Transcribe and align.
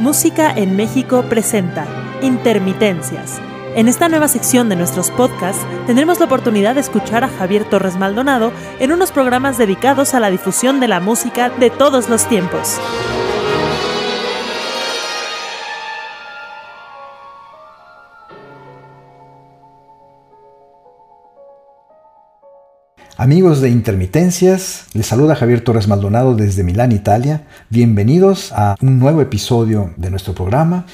Música 0.00 0.52
en 0.54 0.76
México 0.76 1.24
presenta 1.28 1.86
Intermitencias. 2.22 3.40
En 3.74 3.88
esta 3.88 4.08
nueva 4.08 4.28
sección 4.28 4.68
de 4.68 4.76
nuestros 4.76 5.10
podcasts 5.10 5.66
tendremos 5.86 6.18
la 6.18 6.26
oportunidad 6.26 6.74
de 6.74 6.80
escuchar 6.80 7.24
a 7.24 7.28
Javier 7.28 7.64
Torres 7.64 7.96
Maldonado 7.96 8.52
en 8.78 8.92
unos 8.92 9.10
programas 9.10 9.58
dedicados 9.58 10.14
a 10.14 10.20
la 10.20 10.30
difusión 10.30 10.80
de 10.80 10.88
la 10.88 11.00
música 11.00 11.50
de 11.50 11.70
todos 11.70 12.08
los 12.08 12.26
tiempos. 12.28 12.78
Amigos 23.18 23.62
de 23.62 23.70
Intermitencias, 23.70 24.84
les 24.92 25.06
saluda 25.06 25.34
Javier 25.34 25.62
Torres 25.62 25.88
Maldonado 25.88 26.34
desde 26.34 26.62
Milán, 26.62 26.92
Italia. 26.92 27.46
Bienvenidos 27.70 28.52
a 28.52 28.76
un 28.82 28.98
nuevo 28.98 29.22
episodio 29.22 29.94
de 29.96 30.10
nuestro 30.10 30.34
programa. 30.34 30.84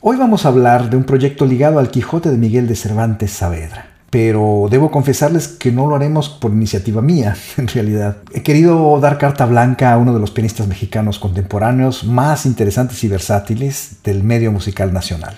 Hoy 0.00 0.16
vamos 0.16 0.44
a 0.44 0.50
hablar 0.50 0.90
de 0.90 0.96
un 0.96 1.02
proyecto 1.02 1.44
ligado 1.44 1.80
al 1.80 1.90
Quijote 1.90 2.30
de 2.30 2.38
Miguel 2.38 2.68
de 2.68 2.76
Cervantes 2.76 3.32
Saavedra. 3.32 3.86
Pero 4.10 4.68
debo 4.70 4.92
confesarles 4.92 5.48
que 5.48 5.72
no 5.72 5.88
lo 5.88 5.96
haremos 5.96 6.28
por 6.28 6.52
iniciativa 6.52 7.02
mía, 7.02 7.34
en 7.56 7.66
realidad. 7.66 8.18
He 8.32 8.44
querido 8.44 9.00
dar 9.00 9.18
carta 9.18 9.44
blanca 9.44 9.92
a 9.92 9.98
uno 9.98 10.14
de 10.14 10.20
los 10.20 10.30
pianistas 10.30 10.68
mexicanos 10.68 11.18
contemporáneos 11.18 12.04
más 12.04 12.46
interesantes 12.46 13.02
y 13.02 13.08
versátiles 13.08 13.96
del 14.04 14.22
medio 14.22 14.52
musical 14.52 14.92
nacional. 14.92 15.34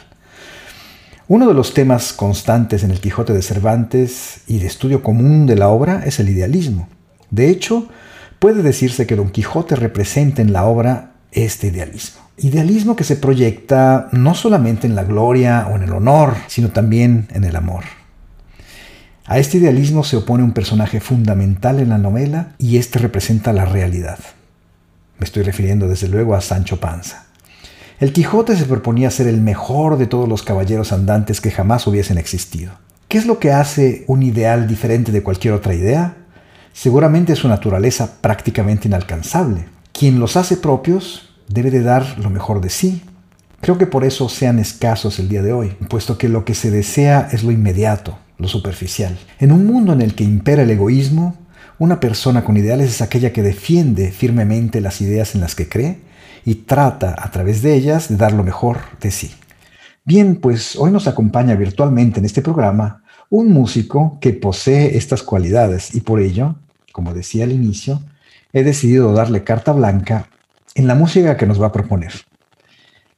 Uno 1.26 1.48
de 1.48 1.54
los 1.54 1.72
temas 1.72 2.12
constantes 2.12 2.84
en 2.84 2.90
el 2.90 3.00
Quijote 3.00 3.32
de 3.32 3.40
Cervantes 3.40 4.40
y 4.46 4.58
de 4.58 4.66
estudio 4.66 5.02
común 5.02 5.46
de 5.46 5.56
la 5.56 5.68
obra 5.68 6.02
es 6.04 6.20
el 6.20 6.28
idealismo. 6.28 6.86
De 7.30 7.48
hecho, 7.48 7.88
puede 8.38 8.62
decirse 8.62 9.06
que 9.06 9.16
Don 9.16 9.30
Quijote 9.30 9.74
representa 9.74 10.42
en 10.42 10.52
la 10.52 10.66
obra 10.66 11.12
este 11.32 11.68
idealismo. 11.68 12.20
Idealismo 12.36 12.94
que 12.94 13.04
se 13.04 13.16
proyecta 13.16 14.08
no 14.12 14.34
solamente 14.34 14.86
en 14.86 14.94
la 14.94 15.04
gloria 15.04 15.66
o 15.72 15.76
en 15.76 15.84
el 15.84 15.92
honor, 15.94 16.34
sino 16.46 16.68
también 16.68 17.26
en 17.32 17.44
el 17.44 17.56
amor. 17.56 17.84
A 19.24 19.38
este 19.38 19.56
idealismo 19.56 20.04
se 20.04 20.18
opone 20.18 20.44
un 20.44 20.52
personaje 20.52 21.00
fundamental 21.00 21.80
en 21.80 21.88
la 21.88 21.98
novela 21.98 22.54
y 22.58 22.76
este 22.76 22.98
representa 22.98 23.54
la 23.54 23.64
realidad. 23.64 24.18
Me 25.18 25.24
estoy 25.24 25.42
refiriendo 25.42 25.88
desde 25.88 26.08
luego 26.08 26.34
a 26.34 26.42
Sancho 26.42 26.80
Panza. 26.80 27.24
El 28.00 28.12
Quijote 28.12 28.56
se 28.56 28.64
proponía 28.64 29.08
ser 29.12 29.28
el 29.28 29.40
mejor 29.40 29.98
de 29.98 30.08
todos 30.08 30.28
los 30.28 30.42
caballeros 30.42 30.92
andantes 30.92 31.40
que 31.40 31.52
jamás 31.52 31.86
hubiesen 31.86 32.18
existido. 32.18 32.72
¿Qué 33.06 33.18
es 33.18 33.26
lo 33.26 33.38
que 33.38 33.52
hace 33.52 34.04
un 34.08 34.24
ideal 34.24 34.66
diferente 34.66 35.12
de 35.12 35.22
cualquier 35.22 35.54
otra 35.54 35.74
idea? 35.74 36.16
Seguramente 36.72 37.36
su 37.36 37.46
naturaleza 37.46 38.20
prácticamente 38.20 38.88
inalcanzable. 38.88 39.66
Quien 39.92 40.18
los 40.18 40.36
hace 40.36 40.56
propios 40.56 41.36
debe 41.46 41.70
de 41.70 41.82
dar 41.82 42.18
lo 42.18 42.30
mejor 42.30 42.60
de 42.60 42.68
sí. 42.68 43.02
Creo 43.60 43.78
que 43.78 43.86
por 43.86 44.04
eso 44.04 44.28
sean 44.28 44.58
escasos 44.58 45.20
el 45.20 45.28
día 45.28 45.42
de 45.42 45.52
hoy, 45.52 45.76
puesto 45.88 46.18
que 46.18 46.28
lo 46.28 46.44
que 46.44 46.56
se 46.56 46.72
desea 46.72 47.28
es 47.30 47.44
lo 47.44 47.52
inmediato, 47.52 48.18
lo 48.38 48.48
superficial. 48.48 49.16
En 49.38 49.52
un 49.52 49.66
mundo 49.66 49.92
en 49.92 50.02
el 50.02 50.16
que 50.16 50.24
impera 50.24 50.62
el 50.62 50.70
egoísmo, 50.72 51.36
una 51.78 52.00
persona 52.00 52.42
con 52.42 52.56
ideales 52.56 52.88
es 52.90 53.02
aquella 53.02 53.32
que 53.32 53.42
defiende 53.42 54.10
firmemente 54.10 54.80
las 54.80 55.00
ideas 55.00 55.36
en 55.36 55.42
las 55.42 55.54
que 55.54 55.68
cree 55.68 56.00
y 56.44 56.56
trata 56.56 57.16
a 57.18 57.30
través 57.30 57.62
de 57.62 57.74
ellas 57.74 58.08
de 58.08 58.16
dar 58.16 58.32
lo 58.32 58.44
mejor 58.44 58.78
de 59.00 59.10
sí. 59.10 59.32
Bien, 60.04 60.36
pues 60.36 60.76
hoy 60.76 60.90
nos 60.90 61.06
acompaña 61.06 61.54
virtualmente 61.54 62.20
en 62.20 62.26
este 62.26 62.42
programa 62.42 63.02
un 63.30 63.52
músico 63.52 64.18
que 64.20 64.32
posee 64.32 64.96
estas 64.96 65.22
cualidades 65.22 65.94
y 65.94 66.00
por 66.00 66.20
ello, 66.20 66.56
como 66.92 67.14
decía 67.14 67.44
al 67.44 67.52
inicio, 67.52 68.02
he 68.52 68.62
decidido 68.62 69.12
darle 69.12 69.44
carta 69.44 69.72
blanca 69.72 70.28
en 70.74 70.86
la 70.86 70.94
música 70.94 71.36
que 71.36 71.46
nos 71.46 71.60
va 71.60 71.68
a 71.68 71.72
proponer. 71.72 72.12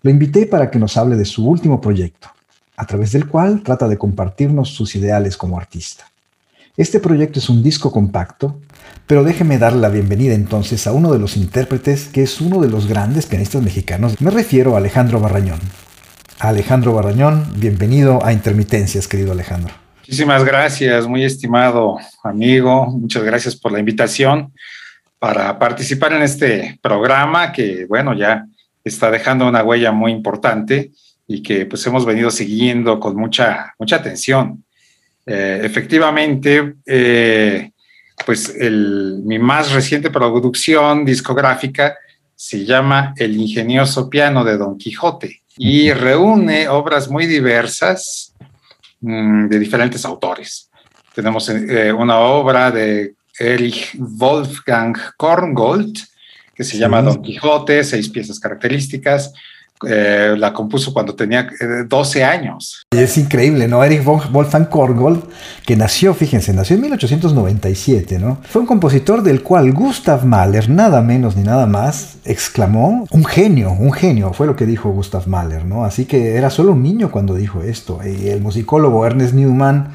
Lo 0.03 0.11
invité 0.11 0.47
para 0.47 0.71
que 0.71 0.79
nos 0.79 0.97
hable 0.97 1.17
de 1.17 1.25
su 1.25 1.49
último 1.49 1.81
proyecto, 1.81 2.29
a 2.77 2.87
través 2.87 3.13
del 3.13 3.27
cual 3.27 3.63
trata 3.63 3.89
de 3.89 3.99
compartirnos 3.99 4.69
sus 4.69 4.95
ideales 4.95 5.37
como 5.37 5.59
artista. 5.59 6.05
Este 6.77 7.01
proyecto 7.01 7.39
es 7.39 7.49
un 7.49 7.63
disco 7.63 7.91
compacto, 7.91 8.61
pero 9.07 9.25
déjeme 9.25 9.59
darle 9.59 9.81
la 9.81 9.89
bienvenida 9.89 10.35
entonces 10.35 10.87
a 10.87 10.93
uno 10.93 11.13
de 11.13 11.19
los 11.19 11.37
intérpretes 11.37 12.09
que 12.09 12.23
es 12.23 12.41
uno 12.41 12.61
de 12.61 12.69
los 12.69 12.87
grandes 12.87 13.27
pianistas 13.27 13.63
mexicanos. 13.63 14.21
Me 14.21 14.31
refiero 14.31 14.75
a 14.75 14.79
Alejandro 14.79 15.21
Barrañón. 15.21 15.61
Alejandro 16.39 16.93
Barrañón, 16.93 17.47
bienvenido 17.57 18.25
a 18.25 18.33
Intermitencias, 18.33 19.09
querido 19.09 19.33
Alejandro. 19.33 19.73
Muchísimas 20.01 20.45
gracias, 20.45 21.07
muy 21.07 21.25
estimado 21.25 21.99
amigo. 22.23 22.87
Muchas 22.87 23.23
gracias 23.25 23.57
por 23.57 23.73
la 23.73 23.79
invitación 23.79 24.53
para 25.19 25.59
participar 25.59 26.13
en 26.13 26.23
este 26.23 26.79
programa 26.83 27.53
que, 27.53 27.87
bueno, 27.87 28.15
ya 28.15 28.45
está 28.85 29.11
dejando 29.11 29.49
una 29.49 29.65
huella 29.65 29.93
muy 29.93 30.13
importante 30.13 30.93
y 31.27 31.43
que 31.43 31.67
pues 31.67 31.85
hemos 31.87 32.05
venido 32.05 32.31
siguiendo 32.31 33.01
con 33.01 33.17
mucha, 33.17 33.75
mucha 33.79 33.97
atención. 33.97 34.65
Eh, 35.25 35.61
efectivamente, 35.65 36.75
eh, 36.87 37.71
pues 38.25 38.55
mi 38.59 39.39
más 39.39 39.73
reciente 39.73 40.11
producción 40.11 41.05
discográfica 41.05 41.97
se 42.35 42.65
llama 42.65 43.15
El 43.17 43.37
ingenioso 43.37 44.09
piano 44.09 44.45
de 44.45 44.57
Don 44.57 44.79
Quijote 44.79 45.43
y 45.57 45.93
reúne 45.93 46.69
obras 46.69 47.09
muy 47.09 47.27
diversas 47.27 48.35
mm, 49.01 49.49
de 49.49 49.59
diferentes 49.59 50.05
autores. 50.05 50.71
Tenemos 51.15 51.49
eh, 51.49 51.93
una 51.93 52.19
obra 52.19 52.71
de 52.71 53.15
Erich 53.39 53.97
Wolfgang 53.99 54.97
Korngold 55.17 55.97
que 56.55 56.65
se 56.65 56.79
llama 56.79 57.03
Don 57.03 57.23
Quijote, 57.23 57.85
seis 57.85 58.09
piezas 58.09 58.41
características. 58.41 59.33
Eh, 59.87 60.35
la 60.39 60.55
compuso 60.55 60.93
cuando 60.95 61.15
tenía 61.15 61.47
12 61.87 62.19
eh, 62.19 62.25
años. 62.25 62.87
Es 62.91 63.19
increíble, 63.19 63.69
¿no? 63.69 63.85
Erich 63.85 64.03
Wolfgang 64.03 64.71
Korngold, 64.71 65.23
que 65.67 65.77
nació, 65.77 66.15
fíjense, 66.15 66.55
nació 66.55 66.77
en 66.77 66.83
1897, 66.83 68.19
¿no? 68.19 68.39
Fue 68.43 68.63
un 68.63 68.67
compositor 68.67 69.23
del 69.23 69.43
cual 69.43 69.73
Gustav 69.73 70.25
Mahler, 70.25 70.71
nada 70.71 71.03
menos 71.03 71.37
ni 71.37 71.43
nada 71.43 71.67
más, 71.67 72.17
exclamó, 72.25 73.07
un 73.11 73.25
genio, 73.27 73.73
un 73.73 73.93
genio, 73.93 74.33
fue 74.33 74.47
lo 74.47 74.57
que 74.57 74.65
dijo 74.65 74.91
Gustav 74.91 75.29
Mahler, 75.29 75.67
¿no? 75.67 75.85
Así 75.85 76.07
que 76.07 76.37
era 76.37 76.49
solo 76.49 76.73
un 76.73 76.83
niño 76.83 77.11
cuando 77.11 77.35
dijo 77.35 77.63
esto. 77.63 78.01
El 78.03 78.41
musicólogo 78.41 79.05
Ernest 79.05 79.35
Newman 79.35 79.91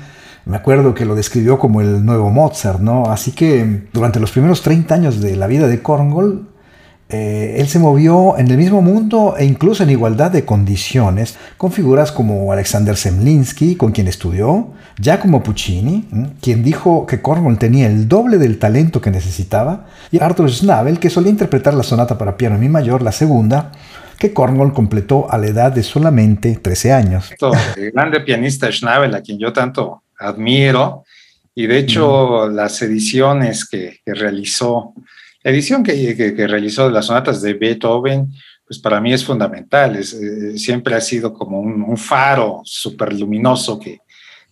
me 0.45 0.57
acuerdo 0.57 0.93
que 0.93 1.05
lo 1.05 1.15
describió 1.15 1.59
como 1.59 1.81
el 1.81 2.03
nuevo 2.03 2.29
Mozart, 2.31 2.79
¿no? 2.79 3.05
Así 3.11 3.31
que 3.31 3.87
durante 3.93 4.19
los 4.19 4.31
primeros 4.31 4.61
30 4.61 4.95
años 4.95 5.21
de 5.21 5.35
la 5.35 5.47
vida 5.47 5.67
de 5.67 5.81
Korngold, 5.81 6.50
eh, 7.13 7.55
él 7.59 7.67
se 7.67 7.77
movió 7.77 8.38
en 8.38 8.49
el 8.49 8.57
mismo 8.57 8.81
mundo 8.81 9.35
e 9.38 9.44
incluso 9.44 9.83
en 9.83 9.89
igualdad 9.89 10.31
de 10.31 10.45
condiciones 10.45 11.38
con 11.57 11.73
figuras 11.73 12.11
como 12.11 12.53
Alexander 12.53 12.95
Semlinsky, 12.95 13.75
con 13.75 13.91
quien 13.91 14.07
estudió, 14.07 14.72
Giacomo 14.97 15.44
Puccini, 15.44 16.07
quien 16.41 16.63
dijo 16.63 17.05
que 17.05 17.22
Korngold 17.22 17.59
tenía 17.59 17.88
el 17.88 18.07
doble 18.07 18.38
del 18.38 18.59
talento 18.59 19.01
que 19.01 19.11
necesitaba, 19.11 19.88
y 20.09 20.22
Arthur 20.22 20.49
Schnabel, 20.49 20.99
que 20.99 21.09
solía 21.09 21.31
interpretar 21.31 21.73
la 21.73 21.83
sonata 21.83 22.17
para 22.17 22.38
piano 22.38 22.55
en 22.55 22.61
mi 22.61 22.69
mayor, 22.69 23.01
la 23.01 23.11
segunda, 23.11 23.73
que 24.17 24.31
Korngold 24.31 24.72
completó 24.72 25.29
a 25.29 25.38
la 25.38 25.47
edad 25.47 25.72
de 25.73 25.83
solamente 25.83 26.55
13 26.55 26.93
años. 26.93 27.29
El 27.75 27.91
grande 27.91 28.22
pianista 28.22 28.72
Schnabel, 28.72 29.13
a 29.16 29.22
quien 29.22 29.38
yo 29.38 29.51
tanto 29.51 30.03
admiro, 30.17 31.03
y 31.53 31.67
de 31.67 31.78
hecho 31.78 32.47
las 32.47 32.81
ediciones 32.81 33.67
que 33.67 33.99
realizó 34.05 34.93
la 35.44 35.52
edición 35.52 35.84
que, 35.84 36.16
que, 36.16 36.47
realizó 36.47 36.88
de 36.88 36.94
las 36.94 37.07
sonatas 37.07 37.41
de 37.41 37.53
Beethoven, 37.53 38.31
pues 38.66 38.79
para 38.79 39.02
mí 39.02 39.12
es 39.12 39.25
fundamental. 39.25 39.96
Es, 39.96 40.13
eh, 40.13 40.57
siempre 40.57 40.96
ha 40.96 41.02
sido 41.02 41.34
como 41.34 41.59
un, 41.59 41.97
faro 41.97 42.62
súper 42.63 43.13
luminoso 43.13 43.79
que, 43.79 44.00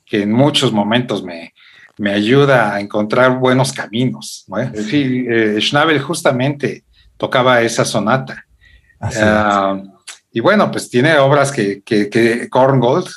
que, 0.05 0.23
en 0.23 0.31
muchos 0.31 0.71
momentos 0.71 1.23
me, 1.23 1.53
me, 1.97 2.11
ayuda 2.11 2.73
a 2.73 2.79
encontrar 2.79 3.37
buenos 3.37 3.71
caminos. 3.71 4.45
Sí, 4.89 5.25
eh, 5.29 5.57
Schnabel 5.59 5.99
justamente 5.99 6.83
tocaba 7.17 7.61
esa 7.61 7.85
sonata. 7.85 8.45
Ah, 8.99 9.81
y 10.31 10.39
bueno, 10.39 10.69
pues 10.71 10.89
tiene 10.89 11.17
obras 11.17 11.51
que, 11.51 11.81
que, 11.81 12.09
que 12.09 12.49
Korngold, 12.49 13.07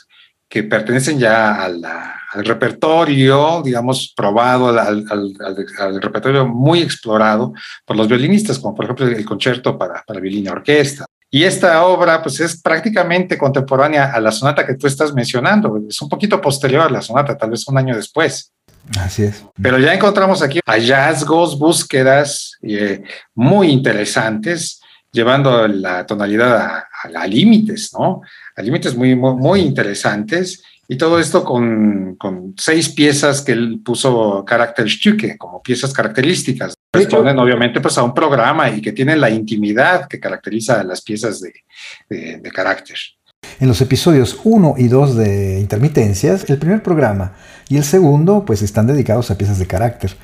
que 0.49 0.63
pertenecen 0.63 1.19
ya 1.19 1.63
a 1.63 1.69
la, 1.69 2.22
al 2.33 2.45
repertorio, 2.45 3.63
digamos, 3.63 4.13
probado, 4.17 4.69
al, 4.69 5.05
repertorio 6.01 6.47
muy 6.47 6.81
explorado 6.81 7.53
por 7.85 7.97
los 7.97 8.09
violinistas, 8.09 8.59
como 8.59 8.75
por 8.75 8.87
ejemplo 8.87 9.07
el 9.07 9.25
concierto 9.25 9.77
para, 9.77 10.03
para 10.07 10.21
violín 10.21 10.47
y 10.47 10.49
orquesta. 10.49 11.05
Y 11.35 11.45
esta 11.45 11.83
obra, 11.85 12.23
pues 12.23 12.41
es 12.41 12.61
prácticamente 12.61 13.39
contemporánea 13.39 14.13
a 14.13 14.21
la 14.21 14.31
sonata 14.31 14.67
que 14.67 14.75
tú 14.75 14.87
estás 14.87 15.15
mencionando. 15.15 15.83
Es 15.89 16.01
un 16.03 16.09
poquito 16.09 16.39
posterior 16.41 16.83
a 16.83 16.91
la 16.91 17.01
sonata, 17.01 17.39
tal 17.39 17.51
vez 17.51 17.67
un 17.69 17.79
año 17.79 17.97
después. 17.97 18.53
Así 18.99 19.23
es. 19.23 19.45
Pero 19.61 19.79
ya 19.79 19.95
encontramos 19.95 20.43
aquí 20.43 20.61
hallazgos, 20.67 21.59
búsquedas 21.59 22.59
eh, 22.63 23.03
muy 23.35 23.69
interesantes, 23.69 24.81
llevando 25.11 25.67
la 25.69 26.05
tonalidad 26.05 26.85
a, 27.03 27.27
límites, 27.27 27.93
¿no? 27.99 28.21
A 28.55 28.63
límites 28.63 28.95
muy, 28.95 29.15
muy, 29.15 29.35
muy 29.35 29.61
interesantes 29.61 30.63
y 30.93 30.99
todo 30.99 31.19
esto 31.19 31.43
con, 31.43 32.17
con 32.17 32.55
seis 32.59 32.91
piezas 32.91 33.41
que 33.41 33.53
él 33.53 33.81
puso 33.83 34.45
Stücke, 34.87 35.39
como 35.39 35.63
piezas 35.63 35.91
características. 35.91 36.75
responden 36.93 37.39
obviamente 37.39 37.81
pues 37.81 37.97
a 37.97 38.03
un 38.03 38.13
programa 38.13 38.69
y 38.69 38.83
que 38.83 38.93
tienen 38.93 39.19
la 39.19 39.31
intimidad 39.31 40.07
que 40.07 40.21
caracteriza 40.21 40.81
a 40.81 40.85
las 40.85 41.01
piezas 41.01 41.41
de, 41.41 41.55
de, 42.11 42.41
de 42.41 42.51
carácter. 42.51 42.99
En 43.59 43.69
los 43.69 43.81
episodios 43.81 44.39
1 44.45 44.75
y 44.77 44.89
2 44.89 45.17
de 45.17 45.61
Intermitencias, 45.61 46.51
el 46.51 46.59
primer 46.59 46.83
programa 46.83 47.37
y 47.71 47.79
el 47.79 47.85
segundo 47.85 48.45
pues 48.45 48.61
están 48.61 48.87
dedicados 48.87 49.31
a 49.31 49.39
piezas 49.39 49.59
de 49.59 49.67
carácter. 49.67 50.15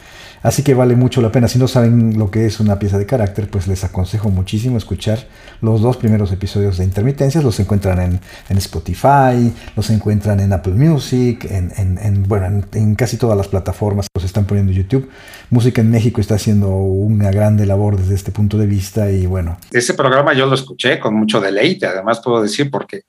Así 0.42 0.62
que 0.62 0.74
vale 0.74 0.94
mucho 0.96 1.20
la 1.20 1.32
pena. 1.32 1.48
Si 1.48 1.58
no 1.58 1.68
saben 1.68 2.18
lo 2.18 2.30
que 2.30 2.46
es 2.46 2.60
una 2.60 2.78
pieza 2.78 2.98
de 2.98 3.06
carácter, 3.06 3.48
pues 3.50 3.66
les 3.66 3.84
aconsejo 3.84 4.30
muchísimo 4.30 4.78
escuchar 4.78 5.26
los 5.60 5.80
dos 5.80 5.96
primeros 5.96 6.32
episodios 6.32 6.78
de 6.78 6.84
Intermitencias. 6.84 7.42
Los 7.42 7.58
encuentran 7.60 8.00
en, 8.00 8.20
en 8.48 8.56
Spotify, 8.58 9.52
los 9.76 9.90
encuentran 9.90 10.40
en 10.40 10.52
Apple 10.52 10.74
Music, 10.74 11.46
en, 11.50 11.72
en, 11.76 12.22
bueno, 12.24 12.62
en, 12.72 12.94
casi 12.94 13.16
todas 13.16 13.36
las 13.36 13.48
plataformas. 13.48 14.06
Los 14.14 14.24
están 14.24 14.44
poniendo 14.44 14.72
en 14.72 14.78
YouTube. 14.78 15.10
Música 15.50 15.80
en 15.80 15.90
México 15.90 16.20
está 16.20 16.36
haciendo 16.36 16.68
una 16.68 17.30
grande 17.30 17.66
labor 17.66 17.96
desde 17.96 18.14
este 18.14 18.32
punto 18.32 18.58
de 18.58 18.66
vista 18.66 19.10
y 19.10 19.26
bueno. 19.26 19.58
Ese 19.72 19.94
programa 19.94 20.34
yo 20.34 20.46
lo 20.46 20.54
escuché 20.54 20.98
con 20.98 21.14
mucho 21.14 21.40
deleite, 21.40 21.86
además 21.86 22.20
puedo 22.22 22.42
decir, 22.42 22.70
porque 22.70 23.02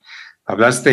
hablaste 0.50 0.90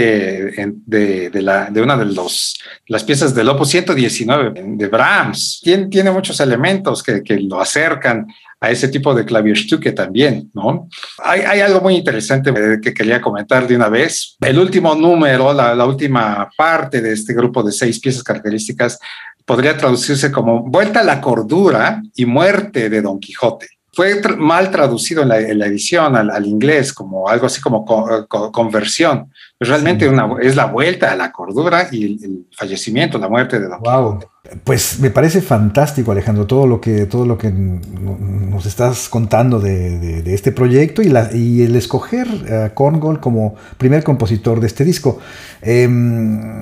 de, 0.86 1.30
de, 1.30 1.81
una 1.81 1.98
de 1.98 2.06
los, 2.06 2.59
las 2.88 3.04
piezas 3.04 3.33
del 3.33 3.50
Opus 3.50 3.69
119 3.69 4.54
de 4.56 4.88
Brahms. 4.88 5.59
Tiene, 5.63 5.88
tiene 5.88 6.12
muchos 6.12 6.39
elementos 6.39 7.01
que, 7.04 7.24
que, 7.24 7.39
lo 7.39 7.59
acercan 7.59 8.27
a 8.59 8.71
ese 8.71 8.88
tipo 8.88 9.13
de 9.13 9.25
Klavierstücke 9.25 9.92
también, 9.92 10.50
¿no? 10.54 10.88
Hay, 11.24 11.59
algo 11.59 11.81
muy 11.81 11.95
interesante 11.95 12.51
que 12.81 12.94
quería 12.94 13.21
comentar 13.21 13.68
de 13.68 13.75
una 13.75 13.89
vez. 13.89 14.36
El 14.42 14.57
último 14.59 14.95
número, 14.95 15.54
la 15.54 15.86
última 15.86 16.50
parte 16.57 17.01
de 17.01 17.13
este 17.13 17.33
grupo 17.33 17.62
de 17.63 17.71
seis 17.71 18.00
piezas 18.00 18.24
características 18.24 19.00
podría 19.45 19.77
traducirse 19.77 20.31
como 20.31 20.63
Vuelta 20.63 21.00
a 21.00 21.04
la 21.04 21.21
cordura 21.21 22.01
y 22.15 22.25
muerte 22.25 22.89
de 22.89 23.01
Don 23.01 23.19
Quijote 23.19 23.77
fue 23.98 24.22
mal 24.38 24.70
traducido 24.70 25.24
en 25.24 25.30
la, 25.30 25.40
edición 25.40 26.16
al, 26.16 26.46
inglés 26.46 26.94
como 26.94 27.28
algo 27.28 27.48
así 27.48 27.60
como 27.60 27.84
co 27.84 28.28
co 28.28 28.52
conversión. 28.52 29.34
Realmente 29.59 30.06
sí. 30.06 30.12
una, 30.12 30.30
es 30.42 30.56
la 30.56 30.65
vuelta 30.65 31.12
a 31.12 31.15
la 31.15 31.31
cordura 31.31 31.88
y 31.92 32.06
el, 32.06 32.45
fallecimiento, 32.56 33.18
la 33.18 33.27
muerte 33.27 33.59
de 33.59 33.68
Don 33.68 33.80
wow. 33.80 34.19
Pues 34.63 35.00
me 35.00 35.09
parece 35.09 35.42
fantástico, 35.42 36.12
Alejandro, 36.12 36.45
todo 36.45 36.68
lo 36.68 36.80
que, 36.80 37.06
todo 37.06 37.25
lo 37.25 37.38
que 37.38 37.51
nos 37.51 38.65
estás 38.65 39.09
contando 39.09 39.59
de, 39.59 40.24
este 40.33 40.51
proyecto 40.51 41.01
y, 41.01 41.62
el 41.62 41.75
escoger 41.75 42.27
a 42.54 42.74
Korngold 42.74 43.19
como 43.19 43.56
primer 43.77 44.04
compositor 44.04 44.62
de 44.62 44.68
este 44.68 44.86
disco. 44.86 45.19
Eh, 45.62 45.89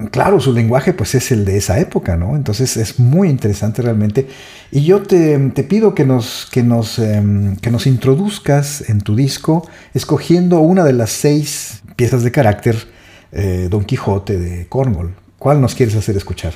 claro, 0.10 0.40
su 0.40 0.52
lenguaje 0.54 0.94
pues 0.94 1.14
es 1.16 1.32
el 1.32 1.46
de 1.46 1.58
esa 1.58 1.80
época, 1.80 2.18
¿no? 2.18 2.36
Entonces 2.36 2.76
es 2.78 3.00
muy 3.00 3.30
interesante 3.30 3.82
realmente. 3.82 4.28
Y 4.72 4.84
yo 4.84 5.04
te, 5.04 5.38
te 5.50 5.64
pido 5.64 5.94
que 5.94 6.06
nos, 6.06 6.48
que, 6.52 6.64
nos, 6.64 6.98
eh, 6.98 7.22
que 7.62 7.70
nos 7.70 7.86
introduzcas 7.86 8.90
en 8.90 9.02
tu 9.02 9.16
disco 9.16 9.68
escogiendo 9.94 10.60
una 10.60 10.84
de 10.84 10.94
las 10.94 11.12
seis 11.12 11.84
piezas 11.96 12.24
de 12.24 12.32
carácter 12.32 12.76
eh, 13.32 13.68
Don 13.70 13.86
Quijote 13.86 14.38
de 14.38 14.68
Korngold. 14.68 15.16
¿Cuál 15.38 15.62
nos 15.62 15.76
quieres 15.76 15.96
hacer 15.96 16.16
escuchar? 16.18 16.54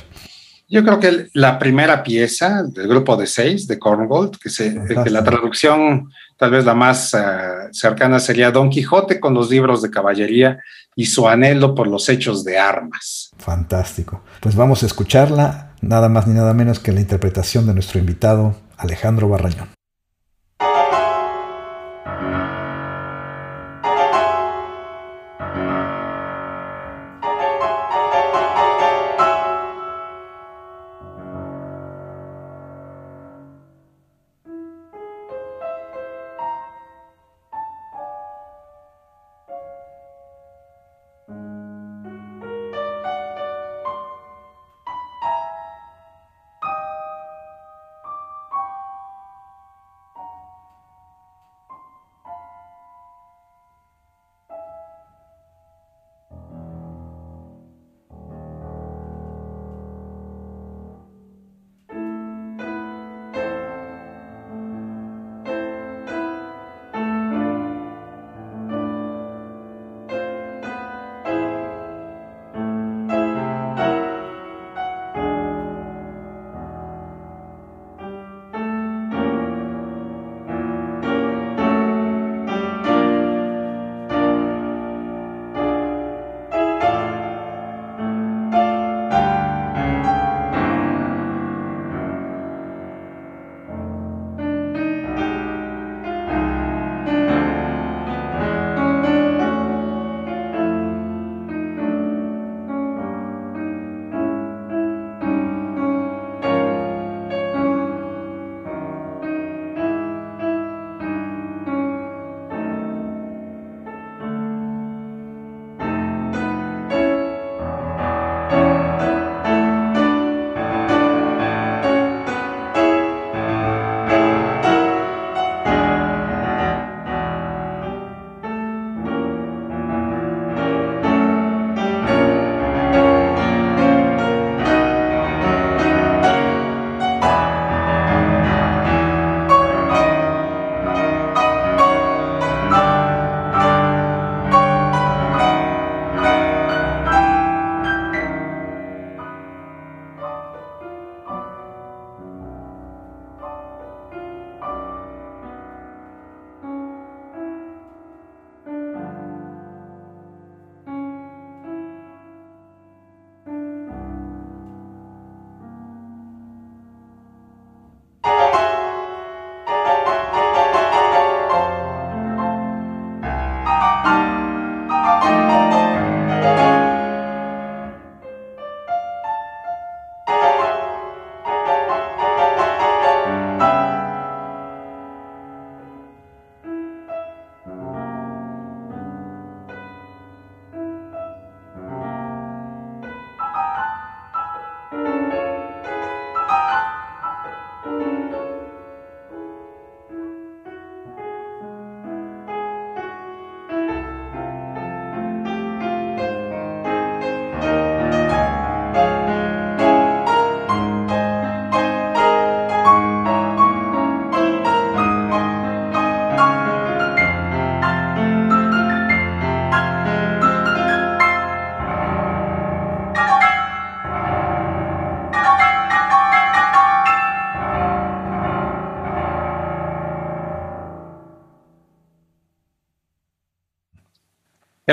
Yo 0.68 0.84
creo 0.84 1.00
que 1.00 1.26
la 1.34 1.58
primera 1.58 2.02
pieza 2.02 2.62
del 2.62 2.86
grupo 2.86 3.16
de 3.16 3.26
seis 3.26 3.66
de 3.66 3.78
Korngold, 3.78 4.38
que, 4.38 4.50
se, 4.50 4.80
que 4.86 5.10
la 5.10 5.24
traducción 5.24 6.10
tal 6.36 6.52
vez 6.52 6.64
la 6.64 6.74
más 6.74 7.12
uh, 7.12 7.72
cercana 7.72 8.20
sería 8.20 8.52
Don 8.52 8.70
Quijote 8.70 9.18
con 9.18 9.34
los 9.34 9.50
libros 9.50 9.82
de 9.82 9.90
caballería 9.90 10.60
y 10.94 11.06
su 11.06 11.28
anhelo 11.28 11.74
por 11.74 11.88
los 11.88 12.08
hechos 12.08 12.44
de 12.44 12.58
armas. 12.58 13.30
Fantástico. 13.38 14.22
Pues 14.40 14.54
vamos 14.54 14.82
a 14.82 14.86
escucharla, 14.86 15.74
nada 15.82 16.08
más 16.08 16.26
ni 16.26 16.34
nada 16.34 16.54
menos 16.54 16.78
que 16.78 16.92
la 16.92 17.00
interpretación 17.00 17.66
de 17.66 17.74
nuestro 17.74 17.98
invitado 17.98 18.56
Alejandro 18.76 19.28
Barrañón. 19.28 19.68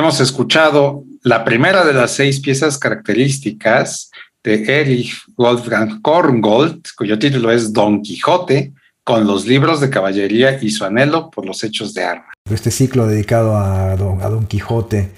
Hemos 0.08 0.22
escuchado 0.22 1.04
la 1.22 1.44
primera 1.44 1.84
de 1.84 1.92
las 1.92 2.12
seis 2.12 2.40
piezas 2.40 2.78
características 2.78 4.10
de 4.42 4.80
Erich 4.80 5.12
Wolfgang 5.36 6.02
Korngold, 6.02 6.82
cuyo 6.98 7.20
título 7.20 7.52
es 7.52 7.74
Don 7.74 8.02
Quijote, 8.02 8.72
con 9.04 9.28
los 9.28 9.46
libros 9.46 9.82
de 9.82 9.90
caballería 9.90 10.60
y 10.64 10.70
su 10.70 10.86
anhelo 10.86 11.30
por 11.30 11.46
los 11.46 11.62
hechos 11.62 11.94
de 11.94 12.06
armas. 12.06 12.30
Este 12.50 12.72
ciclo 12.72 13.06
dedicado 13.06 13.58
a 13.58 13.98
Don, 13.98 14.48
Quijote 14.48 15.12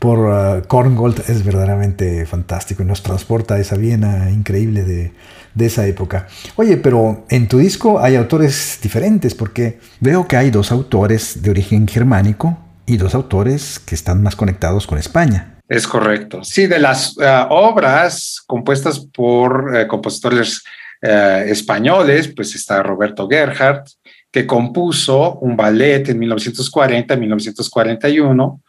por 0.00 0.18
uh, 0.18 0.66
Korngold 0.66 1.30
es 1.30 1.44
verdaderamente 1.44 2.26
fantástico 2.26 2.82
y 2.82 2.86
nos 2.86 3.04
transporta 3.04 3.54
a 3.54 3.60
esa 3.60 3.76
Viena 3.76 4.32
increíble 4.32 4.82
de, 4.82 5.12
de 5.54 5.66
esa 5.66 5.86
época. 5.86 6.26
Oye, 6.56 6.76
pero 6.76 7.24
en 7.30 7.46
tu 7.46 7.58
disco 7.58 8.00
hay 8.00 8.16
autores 8.16 8.80
diferentes 8.82 9.32
porque 9.32 9.78
veo 10.00 10.26
que 10.26 10.36
hay 10.36 10.50
dos 10.50 10.72
autores 10.72 11.40
de 11.40 11.50
origen 11.50 11.86
germánico 11.86 12.63
y 12.86 12.96
dos 12.96 13.14
autores 13.14 13.78
que 13.78 13.94
están 13.94 14.22
más 14.22 14.34
conectados 14.36 14.86
con 14.86 14.96
España. 14.98 15.58
Es 15.68 15.86
correcto. 15.88 16.44
Sí, 16.44 16.66
de 16.66 16.78
las 16.78 17.16
uh, 17.16 17.46
obras 17.48 18.42
compuestas 18.46 19.00
por 19.00 19.74
uh, 19.74 19.86
compositores 19.86 20.62
uh, 21.02 21.46
españoles, 21.46 22.30
pues 22.34 22.54
está 22.54 22.82
Roberto 22.82 23.26
Gerhardt, 23.28 23.88
que 24.30 24.46
compuso 24.46 25.38
un 25.38 25.56
ballet 25.56 26.06
en 26.08 26.20
1940-1941, 26.20 28.60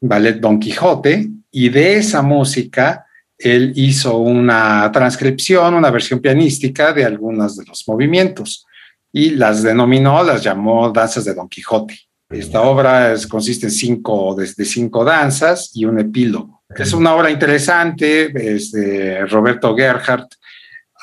ballet 0.00 0.40
Don 0.40 0.58
Quijote, 0.58 1.28
y 1.50 1.68
de 1.70 1.96
esa 1.96 2.22
música 2.22 3.06
él 3.38 3.72
hizo 3.76 4.18
una 4.18 4.90
transcripción, 4.92 5.74
una 5.74 5.90
versión 5.90 6.20
pianística 6.20 6.92
de 6.92 7.04
algunos 7.04 7.56
de 7.56 7.64
los 7.66 7.86
movimientos 7.86 8.66
y 9.12 9.30
las 9.30 9.62
denominó, 9.62 10.22
las 10.22 10.42
llamó 10.42 10.90
danzas 10.90 11.24
de 11.24 11.34
Don 11.34 11.48
Quijote. 11.48 11.98
Esta 12.28 12.62
obra 12.62 13.12
es, 13.12 13.26
consiste 13.26 13.66
en 13.66 13.72
cinco, 13.72 14.34
de, 14.34 14.50
de, 14.56 14.64
cinco 14.64 15.04
danzas 15.04 15.70
y 15.74 15.84
un 15.84 16.00
epílogo. 16.00 16.62
Es 16.76 16.92
una 16.92 17.14
obra 17.14 17.30
interesante. 17.30 18.32
Este, 18.54 19.24
Roberto 19.26 19.76
Gerhardt 19.76 20.34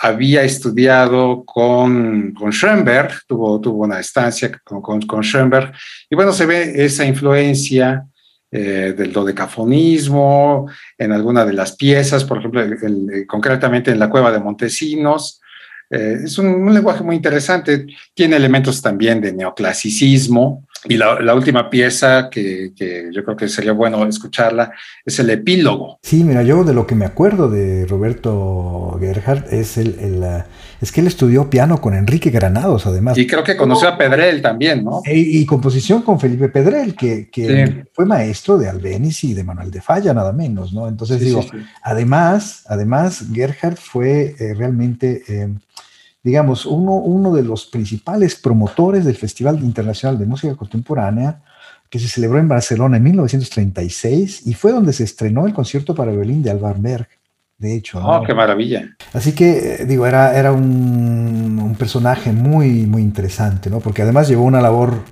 había 0.01 0.43
estudiado 0.43 1.43
con, 1.45 2.33
con 2.33 2.51
Schoenberg, 2.51 3.21
tuvo, 3.25 3.61
tuvo 3.61 3.83
una 3.83 3.99
estancia 3.99 4.51
con, 4.63 4.81
con, 4.81 5.01
con 5.03 5.23
Schoenberg, 5.23 5.71
y 6.09 6.15
bueno, 6.15 6.33
se 6.33 6.45
ve 6.45 6.83
esa 6.83 7.05
influencia 7.05 8.05
eh, 8.51 8.93
del 8.97 9.13
dodecafonismo 9.13 10.69
en 10.97 11.11
alguna 11.11 11.45
de 11.45 11.53
las 11.53 11.75
piezas, 11.75 12.23
por 12.23 12.39
ejemplo, 12.39 12.61
el, 12.61 12.73
el, 12.73 13.27
concretamente 13.27 13.91
en 13.91 13.99
la 13.99 14.09
cueva 14.09 14.31
de 14.31 14.39
Montesinos. 14.39 15.39
Eh, 15.89 16.19
es 16.25 16.37
un, 16.37 16.47
un, 16.47 16.73
lenguaje 16.73 17.03
muy 17.03 17.15
interesante, 17.15 17.85
tiene 18.13 18.35
elementos 18.35 18.81
también 18.81 19.21
de 19.21 19.31
neoclasicismo. 19.31 20.67
Y 20.85 20.97
la, 20.97 21.19
la 21.19 21.35
última 21.35 21.69
pieza 21.69 22.29
que, 22.29 22.73
que, 22.75 23.09
yo 23.13 23.23
creo 23.23 23.37
que 23.37 23.47
sería 23.47 23.71
bueno 23.71 24.05
escucharla 24.05 24.71
es 25.05 25.19
el 25.19 25.29
epílogo. 25.29 25.99
Sí, 26.01 26.23
mira, 26.23 26.43
yo 26.43 26.63
de 26.63 26.73
lo 26.73 26.85
que 26.85 26.95
me 26.95 27.05
acuerdo 27.05 27.49
de 27.49 27.85
Roberto 27.85 28.97
Gerhardt 28.99 29.51
es 29.51 29.77
el, 29.77 29.99
el 29.99 30.43
es 30.81 30.91
que 30.91 30.99
él 30.99 31.07
estudió 31.07 31.49
piano 31.49 31.79
con 31.79 31.93
Enrique 31.93 32.29
Granados, 32.29 32.85
además. 32.85 33.17
Y 33.17 33.25
creo 33.25 33.41
que 33.41 33.55
conoció 33.55 33.87
a 33.87 33.97
Pedrell 33.97 34.41
también, 34.41 34.83
¿no? 34.83 35.01
Y, 35.05 35.39
y 35.39 35.45
composición 35.45 36.01
con 36.01 36.19
Felipe 36.19 36.49
Pedrell, 36.49 36.93
que, 36.93 37.29
que 37.29 37.67
sí. 37.67 37.83
fue 37.93 38.05
maestro 38.05 38.57
de 38.57 38.67
Albeniz 38.67 39.23
y 39.23 39.33
de 39.33 39.45
Manuel 39.45 39.71
de 39.71 39.79
Falla, 39.79 40.13
nada 40.13 40.33
menos, 40.33 40.73
¿no? 40.73 40.89
Entonces 40.89 41.19
sí, 41.19 41.25
digo, 41.25 41.41
sí, 41.41 41.51
además, 41.81 42.63
además, 42.67 43.23
Gerhardt 43.33 43.77
fue 43.77 44.35
eh, 44.37 44.53
realmente... 44.53 45.23
Eh, 45.27 45.49
digamos, 46.23 46.65
uno, 46.65 46.93
uno 46.93 47.33
de 47.33 47.43
los 47.43 47.65
principales 47.65 48.35
promotores 48.35 49.03
del 49.03 49.15
Festival 49.15 49.59
Internacional 49.61 50.17
de 50.17 50.25
Música 50.25 50.55
Contemporánea, 50.55 51.41
que 51.89 51.99
se 51.99 52.07
celebró 52.07 52.39
en 52.39 52.47
Barcelona 52.47 52.97
en 52.97 53.03
1936 53.03 54.47
y 54.47 54.53
fue 54.53 54.71
donde 54.71 54.93
se 54.93 55.03
estrenó 55.03 55.45
el 55.45 55.53
concierto 55.53 55.93
para 55.93 56.11
violín 56.11 56.41
de 56.41 56.49
Alvar 56.49 56.79
Berg, 56.79 57.07
de 57.57 57.75
hecho. 57.75 57.99
¡Oh, 57.99 58.19
¿no? 58.19 58.23
qué 58.23 58.33
maravilla! 58.33 58.95
Así 59.11 59.33
que, 59.33 59.85
digo, 59.85 60.07
era, 60.07 60.35
era 60.35 60.53
un, 60.53 61.59
un, 61.61 61.75
personaje 61.75 62.31
muy, 62.31 62.87
muy 62.87 63.01
interesante, 63.01 63.69
¿no? 63.69 63.79
Porque 63.79 64.01
además 64.01 64.27
llevó 64.27 64.43
una 64.43 64.61
labor, 64.61 65.03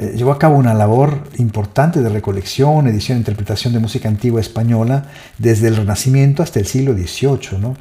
eh, 0.00 0.14
llevó 0.16 0.32
a 0.32 0.38
cabo 0.38 0.56
una 0.56 0.74
labor 0.74 1.22
importante 1.36 2.00
de 2.00 2.08
recolección, 2.08 2.88
edición 2.88 3.16
e 3.16 3.20
interpretación 3.20 3.74
de 3.74 3.78
música 3.78 4.08
antigua 4.08 4.40
española 4.40 5.04
desde 5.36 5.68
el 5.68 5.76
Renacimiento 5.76 6.42
hasta 6.42 6.58
el 6.58 6.66
siglo 6.66 6.94
XVIII, 6.94 7.60
¿no? 7.60 7.76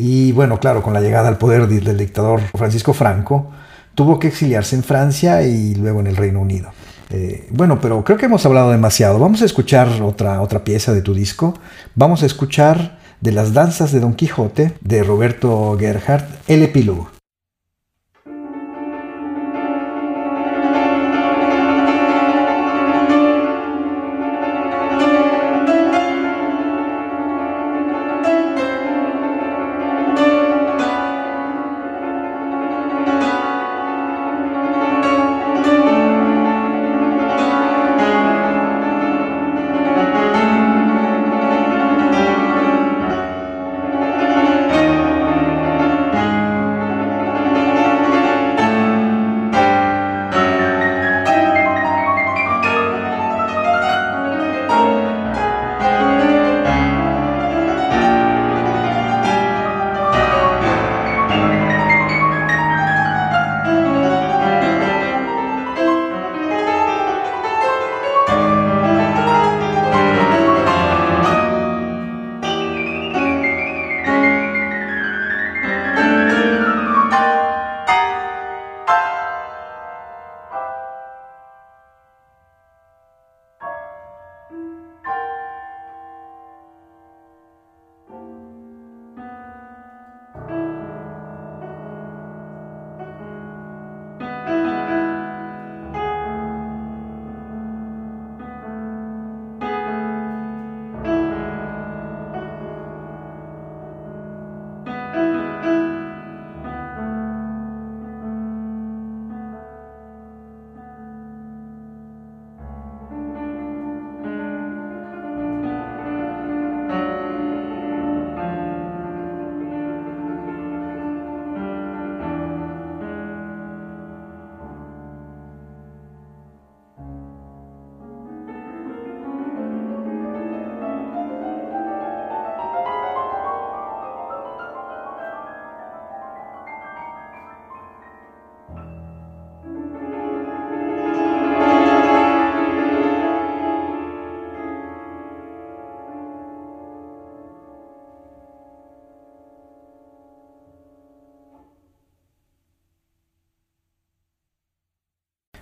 Y 0.00 0.30
bueno, 0.30 0.60
claro, 0.60 0.80
con 0.80 0.94
la 0.94 1.00
llegada 1.00 1.26
al 1.26 1.38
poder 1.38 1.66
del 1.66 1.96
dictador 1.96 2.40
Francisco 2.54 2.92
Franco, 2.92 3.50
tuvo 3.96 4.20
que 4.20 4.28
exiliarse 4.28 4.76
en 4.76 4.84
Francia 4.84 5.42
y 5.42 5.74
luego 5.74 5.98
en 5.98 6.06
el 6.06 6.16
Reino 6.16 6.40
Unido. 6.40 6.70
Eh, 7.10 7.48
bueno, 7.50 7.80
pero 7.80 8.04
creo 8.04 8.16
que 8.16 8.26
hemos 8.26 8.46
hablado 8.46 8.70
demasiado. 8.70 9.18
Vamos 9.18 9.42
a 9.42 9.44
escuchar 9.44 9.88
otra, 10.02 10.40
otra 10.40 10.62
pieza 10.62 10.92
de 10.92 11.02
tu 11.02 11.14
disco. 11.14 11.54
Vamos 11.96 12.22
a 12.22 12.26
escuchar 12.26 12.98
de 13.20 13.32
las 13.32 13.52
danzas 13.52 13.90
de 13.90 13.98
Don 13.98 14.14
Quijote 14.14 14.74
de 14.82 15.02
Roberto 15.02 15.76
Gerhardt, 15.76 16.28
el 16.46 16.62
epílogo. 16.62 17.17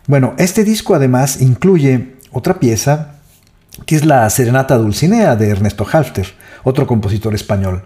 Bueno, 0.06 0.34
este 0.38 0.62
disco 0.62 0.94
además 0.94 1.40
incluye 1.40 2.14
otra 2.30 2.60
pieza 2.60 3.16
que 3.84 3.96
es 3.96 4.06
la 4.06 4.28
Serenata 4.30 4.76
Dulcinea 4.78 5.36
de 5.36 5.50
Ernesto 5.50 5.86
Halfter, 5.90 6.26
otro 6.62 6.86
compositor 6.86 7.34
español. 7.34 7.82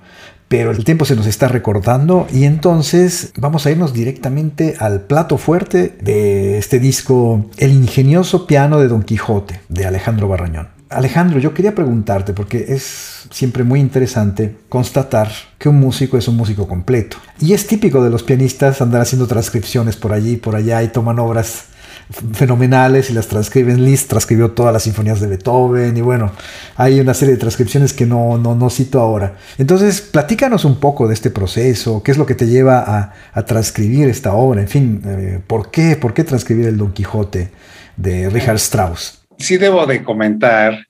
Pero 0.47 0.71
el 0.71 0.85
tiempo 0.85 1.05
se 1.05 1.17
nos 1.17 1.27
está 1.27 1.49
recortando 1.49 2.27
y 2.33 2.45
entonces 2.45 3.33
vamos 3.37 3.65
a 3.65 3.71
irnos 3.71 3.93
directamente 3.93 4.77
al 4.79 5.03
plato 5.03 5.39
fuerte 5.39 5.97
de 6.01 6.59
este 6.59 6.79
disco, 6.79 7.49
El 7.57 7.73
ingenioso 7.73 8.47
piano 8.47 8.81
de 8.81 8.89
Don 8.89 9.03
Quijote, 9.03 9.61
de 9.69 9.87
Alejandro 9.87 10.29
Barrañón. 10.29 10.69
Alejandro, 10.91 11.39
yo 11.39 11.55
quería 11.55 11.73
preguntarte, 11.73 12.33
porque 12.33 12.67
es 12.69 13.29
siempre 13.31 13.63
muy 13.63 13.79
interesante 13.79 14.57
constatar 14.69 15.31
que 15.57 15.69
un 15.69 15.79
músico 15.79 16.19
es 16.19 16.27
un 16.27 16.37
músico 16.37 16.67
completo. 16.67 17.17
Y 17.41 17.53
es 17.53 17.69
típico 17.69 18.03
de 18.03 18.11
los 18.11 18.25
pianistas 18.25 18.83
andar 18.83 19.01
haciendo 19.01 19.29
transcripciones 19.29 19.95
por 19.95 20.13
allí 20.13 20.33
y 20.33 20.37
por 20.37 20.57
allá 20.57 20.83
y 20.83 20.89
toman 20.89 21.21
obras 21.21 21.67
fenomenales 22.11 23.11
y 23.11 23.13
las 23.13 23.29
transcriben. 23.29 23.85
Liszt 23.85 24.09
transcribió 24.09 24.51
todas 24.51 24.73
las 24.73 24.83
sinfonías 24.83 25.21
de 25.21 25.29
Beethoven 25.29 25.97
y 25.97 26.01
bueno, 26.01 26.33
hay 26.77 27.01
una 27.01 27.15
serie 27.15 27.35
de 27.35 27.41
transcripciones 27.41 27.93
que 27.93 28.07
no, 28.07 28.37
no, 28.39 28.55
no 28.55 28.71
cito 28.71 29.01
ahora. 29.01 29.37
Entonces, 29.59 30.01
platícanos 30.01 30.65
un 30.65 30.81
poco 30.81 31.07
de 31.07 31.15
este 31.15 31.31
proceso, 31.31 32.03
qué 32.03 32.11
es 32.11 32.19
lo 32.19 32.27
que 32.27 32.35
te 32.35 32.47
lleva 32.47 32.81
a, 32.81 33.15
a 33.33 33.45
transcribir 33.45 34.09
esta 34.09 34.35
obra, 34.35 34.61
en 34.61 34.69
fin, 34.69 35.03
eh, 35.07 35.41
¿por, 35.47 35.71
qué, 35.71 35.97
¿por 35.97 36.15
qué 36.15 36.25
transcribir 36.25 36.67
el 36.67 36.77
Don 36.77 36.93
Quijote 36.93 37.51
de 37.97 38.29
Richard 38.29 38.57
Strauss? 38.57 39.23
Sí 39.39 39.57
debo 39.57 39.87
de 39.87 40.03
comentar 40.03 40.87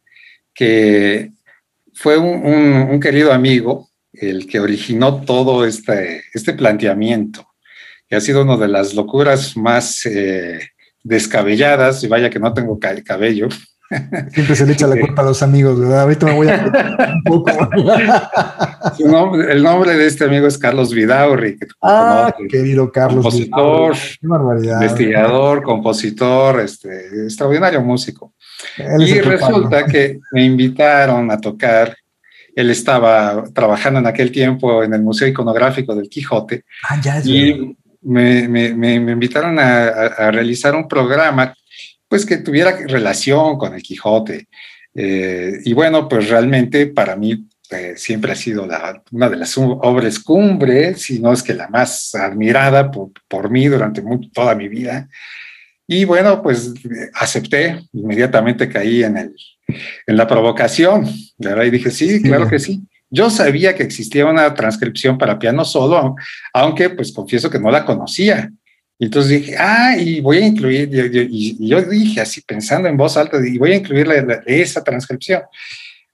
que 0.54 1.30
fue 1.94 2.18
un, 2.18 2.44
un, 2.44 3.00
querido 3.00 3.32
amigo 3.32 3.90
el 4.12 4.46
que 4.46 4.58
originó 4.58 5.22
todo 5.22 5.64
este, 5.64 6.24
este 6.34 6.54
planteamiento, 6.54 7.46
que 8.08 8.16
ha 8.16 8.20
sido 8.20 8.42
una 8.42 8.56
de 8.56 8.68
las 8.68 8.94
locuras 8.94 9.56
más 9.56 10.04
eh, 10.06 10.60
descabelladas, 11.02 12.02
y 12.04 12.08
vaya 12.08 12.30
que 12.30 12.38
no 12.38 12.52
tengo 12.52 12.78
cabello. 12.78 13.48
Siempre 14.32 14.54
se 14.54 14.66
le 14.66 14.74
echa 14.74 14.86
la 14.86 14.96
culpa 15.00 15.22
a 15.22 15.24
los 15.24 15.42
amigos, 15.42 15.80
¿verdad? 15.80 16.02
Ahorita 16.02 16.26
me 16.26 16.34
voy 16.34 16.48
a 16.48 16.64
un 17.14 17.22
poco. 17.24 17.50
nombre, 19.04 19.52
el 19.52 19.62
nombre 19.62 19.96
de 19.96 20.06
este 20.06 20.24
amigo 20.24 20.46
es 20.46 20.56
Carlos 20.58 20.94
Vidaurri. 20.94 21.58
ah, 21.82 22.32
querido 22.48 22.92
Carlos. 22.92 23.24
Compositor, 23.24 23.94
investigador, 24.22 25.62
compositor, 25.62 26.60
este, 26.60 27.24
extraordinario 27.24 27.80
músico. 27.82 28.34
y 28.98 29.20
resulta 29.20 29.86
que 29.86 30.20
me 30.32 30.44
invitaron 30.44 31.30
a 31.30 31.40
tocar. 31.40 31.96
Él 32.54 32.68
estaba 32.70 33.44
trabajando 33.54 34.00
en 34.00 34.06
aquel 34.06 34.32
tiempo 34.32 34.82
en 34.82 34.92
el 34.92 35.02
Museo 35.02 35.28
Iconográfico 35.28 35.94
del 35.94 36.08
Quijote. 36.08 36.64
Ah, 36.88 37.00
ya 37.00 37.18
es 37.18 37.26
y 37.26 37.76
me, 38.02 38.48
me, 38.48 38.74
me, 38.74 39.12
invitaron 39.12 39.58
a, 39.58 39.88
a, 39.88 40.30
realizar 40.30 40.74
un 40.74 40.88
programa 40.88 41.54
pues 42.08 42.26
que 42.26 42.38
tuviera 42.38 42.76
relación 42.86 43.56
con 43.56 43.74
el 43.74 43.82
Quijote. 43.82 44.48
Eh, 44.94 45.60
y 45.64 45.72
bueno, 45.72 46.08
pues 46.08 46.28
realmente 46.28 46.88
para 46.88 47.14
mí 47.14 47.46
eh, 47.70 47.94
siempre 47.96 48.32
ha 48.32 48.36
sido 48.36 48.66
la, 48.66 49.00
una 49.12 49.28
de 49.28 49.36
las 49.36 49.56
obras 49.56 50.18
cumbres, 50.18 51.02
si 51.02 51.20
no 51.20 51.32
es 51.32 51.42
que 51.42 51.54
la 51.54 51.68
más 51.68 52.14
admirada 52.16 52.90
por, 52.90 53.10
por 53.28 53.48
mí 53.48 53.68
durante 53.68 54.02
toda 54.32 54.56
mi 54.56 54.68
vida. 54.68 55.08
Y 55.86 56.04
bueno, 56.04 56.42
pues 56.42 56.74
acepté, 57.14 57.80
inmediatamente 57.92 58.68
caí 58.68 59.04
en, 59.04 59.16
el, 59.16 59.36
en 60.06 60.16
la 60.16 60.26
provocación, 60.26 61.08
¿verdad? 61.38 61.64
Y 61.64 61.70
dije, 61.70 61.90
sí, 61.90 62.20
claro 62.22 62.48
que 62.48 62.58
sí. 62.58 62.82
Yo 63.10 63.28
sabía 63.28 63.74
que 63.74 63.82
existía 63.82 64.26
una 64.26 64.54
transcripción 64.54 65.18
para 65.18 65.38
piano 65.38 65.64
solo, 65.64 66.14
aunque 66.52 66.90
pues 66.90 67.12
confieso 67.12 67.50
que 67.50 67.58
no 67.58 67.70
la 67.70 67.84
conocía. 67.84 68.50
Entonces 68.98 69.40
dije, 69.40 69.56
ah, 69.58 69.96
y 69.98 70.20
voy 70.20 70.38
a 70.38 70.46
incluir, 70.46 70.90
y 71.30 71.68
yo 71.68 71.82
dije 71.82 72.20
así 72.20 72.42
pensando 72.42 72.88
en 72.88 72.96
voz 72.96 73.16
alta, 73.16 73.38
y 73.44 73.58
voy 73.58 73.72
a 73.72 73.76
incluir 73.76 74.08
esa 74.46 74.84
transcripción. 74.84 75.42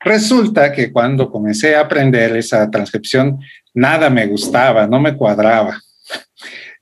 Resulta 0.00 0.72
que 0.72 0.92
cuando 0.92 1.30
comencé 1.30 1.74
a 1.74 1.80
aprender 1.80 2.36
esa 2.36 2.70
transcripción, 2.70 3.40
nada 3.74 4.08
me 4.08 4.26
gustaba, 4.26 4.86
no 4.86 5.00
me 5.00 5.16
cuadraba. 5.16 5.80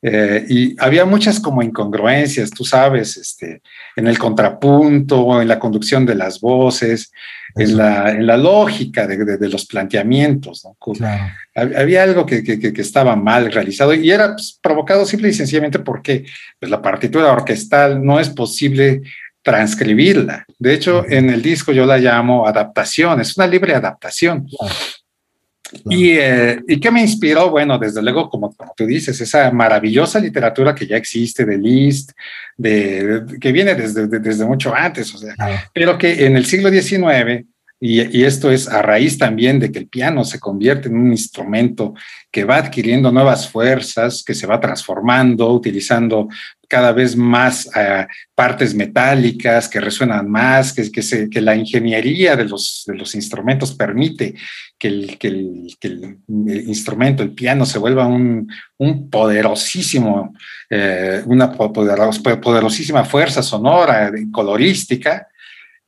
Eh, 0.03 0.45
y 0.51 0.77
había 0.79 1.07
muchas 1.07 1.41
como 1.41 1.63
incongruencias, 1.63 2.51
tú 2.51 2.63
sabes, 2.63 3.17
este, 3.17 3.63
en 3.97 4.07
el 4.07 4.19
contrapunto, 4.19 5.41
en 5.41 5.49
la 5.49 5.59
conducción 5.59 6.05
de 6.05 6.15
las 6.15 6.39
voces, 6.39 7.11
en 7.57 7.77
la, 7.77 8.11
en 8.11 8.27
la, 8.27 8.37
lógica 8.37 9.07
de, 9.07 9.25
de, 9.25 9.37
de 9.37 9.49
los 9.49 9.67
planteamientos. 9.67 10.65
¿no? 10.65 10.77
Claro. 10.95 11.33
Había 11.55 12.03
algo 12.03 12.27
que, 12.27 12.43
que, 12.43 12.59
que, 12.59 12.81
estaba 12.81 13.15
mal 13.17 13.53
realizado 13.53 13.95
y 13.95 14.11
era 14.11 14.33
pues, 14.33 14.59
provocado 14.61 15.07
simple 15.07 15.29
y 15.29 15.33
sencillamente 15.33 15.79
porque 15.79 16.27
pues, 16.59 16.71
la 16.71 16.83
partitura 16.83 17.33
orquestal 17.33 18.05
no 18.05 18.19
es 18.19 18.29
posible 18.29 19.03
transcribirla. 19.43 20.45
De 20.59 20.75
hecho, 20.75 21.05
en 21.09 21.31
el 21.31 21.43
disco 21.43 21.71
yo 21.73 21.87
la 21.87 21.99
llamo 21.99 22.47
adaptación, 22.47 23.21
es 23.21 23.37
una 23.37 23.47
libre 23.47 23.75
adaptación. 23.75 24.47
Claro. 24.47 24.75
Y, 25.87 26.11
eh, 26.13 26.61
¿Y 26.67 26.81
qué 26.81 26.91
me 26.91 27.01
inspiró? 27.01 27.51
Bueno, 27.51 27.79
desde 27.79 28.03
luego, 28.03 28.29
como, 28.29 28.55
como, 28.55 28.73
tú 28.77 28.87
dices, 28.87 29.21
esa 29.21 29.51
maravillosa 29.51 30.19
literatura 30.19 30.75
que 30.75 30.87
ya 30.87 30.97
existe 30.97 31.45
de 31.45 31.59
Liszt, 31.59 32.13
de, 32.57 33.21
de 33.21 33.39
que 33.39 33.53
viene 33.53 33.75
desde, 33.75 34.07
de, 34.07 34.19
desde 34.19 34.45
mucho 34.45 34.75
antes, 34.75 35.15
o 35.15 35.19
sea, 35.19 35.35
pero 35.73 35.99
que 35.99 36.27
en 36.27 36.37
el 36.37 36.47
siglo 36.47 36.71
XIX, 36.71 37.45
y, 37.87 38.25
esto 38.25 38.51
es 38.51 38.67
a 38.67 38.81
raíz 38.81 39.19
también 39.19 39.61
de 39.61 39.71
que 39.71 39.79
el 39.79 39.89
piano 39.89 40.25
se 40.25 40.41
convierte 40.41 40.89
en 40.89 40.97
un 40.97 41.11
instrumento 41.11 41.93
que 42.33 42.45
va 42.45 42.57
adquiriendo 42.57 43.13
nuevas 43.13 43.47
fuerzas, 43.47 44.25
que 44.27 44.33
se 44.33 44.47
va 44.47 44.59
transformando, 44.59 45.53
utilizando 45.53 46.29
cada 46.67 46.93
vez 46.93 47.15
más 47.15 47.67
uh, 47.67 48.07
partes 48.35 48.75
metálicas 48.75 49.69
que 49.69 49.81
resuenan 49.81 50.31
más, 50.31 50.73
que, 50.73 51.03
se, 51.03 51.29
que 51.29 51.43
la 51.43 51.57
ingeniería 51.57 52.37
de 52.37 52.47
los, 52.47 52.85
de 52.87 52.95
los, 52.95 53.15
instrumentos 53.15 53.75
permite 53.75 54.35
que 54.79 54.89
el, 54.89 55.77
instrumento, 56.67 57.23
el 57.23 57.35
piano, 57.35 57.67
se 57.67 57.79
vuelva 57.79 58.07
un, 58.07 58.49
poderosísimo, 59.11 60.35
eh, 60.71 61.23
una 61.27 61.53
poderos, 61.53 62.19
poderosísima 62.19 63.05
fuerza 63.05 63.43
sonora, 63.43 64.11
colorística, 64.33 65.29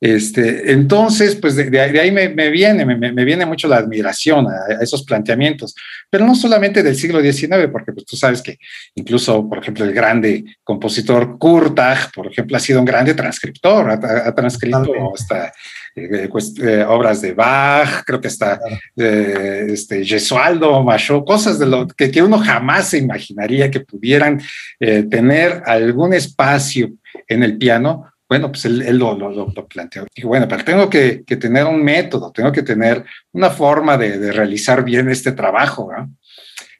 este, 0.01 0.73
entonces, 0.73 1.37
pues 1.37 1.57
de, 1.57 1.71
de 1.71 1.81
ahí 1.81 2.11
me, 2.11 2.29
me 2.29 2.51
viene, 2.51 2.85
me, 2.85 2.97
me, 2.97 3.25
viene 3.25 3.47
mucho 3.47 3.67
la 3.67 3.77
admiración 3.77 4.47
a, 4.47 4.79
a, 4.79 4.83
esos 4.83 5.05
planteamientos, 5.05 5.75
pero 6.11 6.27
no 6.27 6.35
solamente 6.35 6.83
del 6.83 6.97
siglo 6.97 7.21
XIX, 7.21 7.69
porque 7.73 7.93
pues, 7.93 8.05
tú 8.05 8.17
sabes 8.17 8.43
que 8.43 8.59
incluso, 8.95 9.49
por 9.49 9.59
ejemplo, 9.59 9.85
el 9.85 9.93
grande 9.93 10.45
compositor 10.63 11.39
Kurtag, 11.39 12.13
por 12.13 12.27
ejemplo, 12.27 12.57
ha 12.57 12.61
sido 12.61 12.81
un 12.81 12.85
grande 12.85 13.15
transcriptor, 13.15 13.91
ha, 13.91 14.29
ha 14.29 14.35
transcrito 14.35 14.93
hasta 15.15 15.53
eh, 15.97 16.29
pues, 16.31 16.53
eh, 16.59 16.85
obras 16.85 17.23
de 17.23 17.33
Bach, 17.33 18.05
creo 18.05 18.21
que 18.21 18.29
está 18.29 18.61
eh, 18.97 19.69
este, 19.71 20.05
Gesualdo, 20.05 20.83
Machot, 20.83 21.25
cosas 21.25 21.59
de 21.59 21.65
lo 21.65 21.87
que, 21.89 22.11
que, 22.11 22.23
uno 22.23 22.39
jamás 22.39 22.91
se 22.91 22.99
imaginaría 22.99 23.71
que 23.71 23.81
pudieran 23.81 24.43
eh, 24.79 25.05
tener 25.05 25.63
algún 25.65 26.13
espacio 26.13 26.91
en 27.27 27.43
el 27.43 27.57
piano 27.57 28.13
bueno, 28.29 28.51
pues 28.51 28.65
él, 28.65 28.83
él 28.83 28.99
lo, 28.99 29.17
lo, 29.17 29.31
lo, 29.31 29.67
planteó. 29.69 30.07
Dijo, 30.15 30.29
bueno, 30.29 30.47
pero 30.49 30.65
tengo 30.65 30.91
que, 30.91 31.23
que, 31.25 31.37
tener 31.37 31.65
un 31.65 31.83
método, 31.83 32.33
tengo 32.33 32.51
que 32.51 32.63
tener 32.63 33.05
una 33.33 33.51
forma 33.51 33.97
de, 33.97 34.19
de 34.19 34.33
realizar 34.33 34.85
bien 34.85 35.09
este 35.09 35.33
trabajo. 35.33 35.91
¿no? 35.97 36.11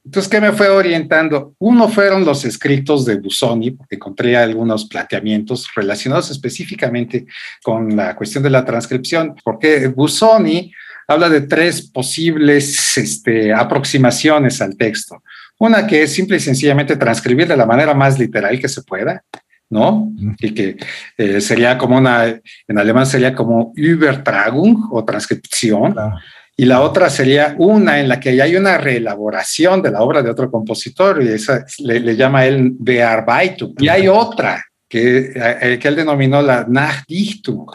Entonces, 0.07 0.31
¿qué 0.31 0.41
me 0.41 0.53
fue 0.53 0.69
orientando? 0.69 1.55
Uno 1.59 1.89
fueron 1.89 2.25
los 2.25 2.45
escritos 2.45 3.05
de 3.05 3.17
Busoni, 3.17 3.73
porque 3.73 3.97
encontré 3.97 4.37
algunos 4.37 4.85
planteamientos 4.87 5.69
relacionados 5.75 6.31
específicamente 6.31 7.27
con 7.61 7.97
la 7.97 8.15
cuestión 8.15 8.45
de 8.45 8.51
la 8.51 8.65
transcripción, 8.65 9.35
porque 9.45 9.89
Busoni 9.89 10.73
habla 11.09 11.29
de 11.29 11.41
tres 11.41 11.91
posibles 11.91 12.97
este, 12.97 13.53
aproximaciones 13.53 14.61
al 14.61 14.77
texto. 14.77 15.25
Una 15.59 15.89
que 15.89 16.05
es 16.05 16.13
simple 16.13 16.37
y 16.37 16.41
sencillamente 16.41 16.97
transcribir 16.97 17.49
de 17.49 17.57
la 17.57 17.67
manera 17.67 17.93
más 17.93 18.17
literal 18.17 18.61
que 18.61 18.69
se 18.69 18.83
pueda, 18.83 19.25
¿no? 19.71 20.13
Y 20.39 20.55
que 20.55 20.77
eh, 21.19 21.41
sería 21.41 21.77
como 21.77 21.97
una, 21.99 22.27
en 22.27 22.79
alemán 22.79 23.07
sería 23.07 23.35
como 23.35 23.73
Übertragung 23.77 24.89
o 24.91 25.05
transcripción. 25.05 25.93
Claro. 25.93 26.17
Y 26.59 26.65
la 26.65 26.81
otra 26.81 27.11
sería 27.11 27.55
una 27.59 28.01
en 28.01 28.09
la 28.09 28.19
que 28.19 28.41
hay 28.41 28.57
una 28.57 28.79
reelaboración 28.79 29.83
de 29.83 29.91
la 29.91 30.01
obra 30.01 30.23
de 30.23 30.31
otro 30.31 30.51
compositor 30.51 31.23
y 31.23 31.29
esa 31.29 31.67
le, 31.81 32.01
le 32.01 32.17
llama 32.17 32.47
él 32.47 32.73
Bearbeitung. 32.79 33.75
Y 33.79 33.89
hay 33.89 34.09
otra 34.09 34.65
que, 34.89 35.33
eh, 35.35 35.79
que 35.79 35.89
él 35.89 35.97
denominó 35.97 36.41
la 36.41 36.65
Nachdichtung, 36.67 37.67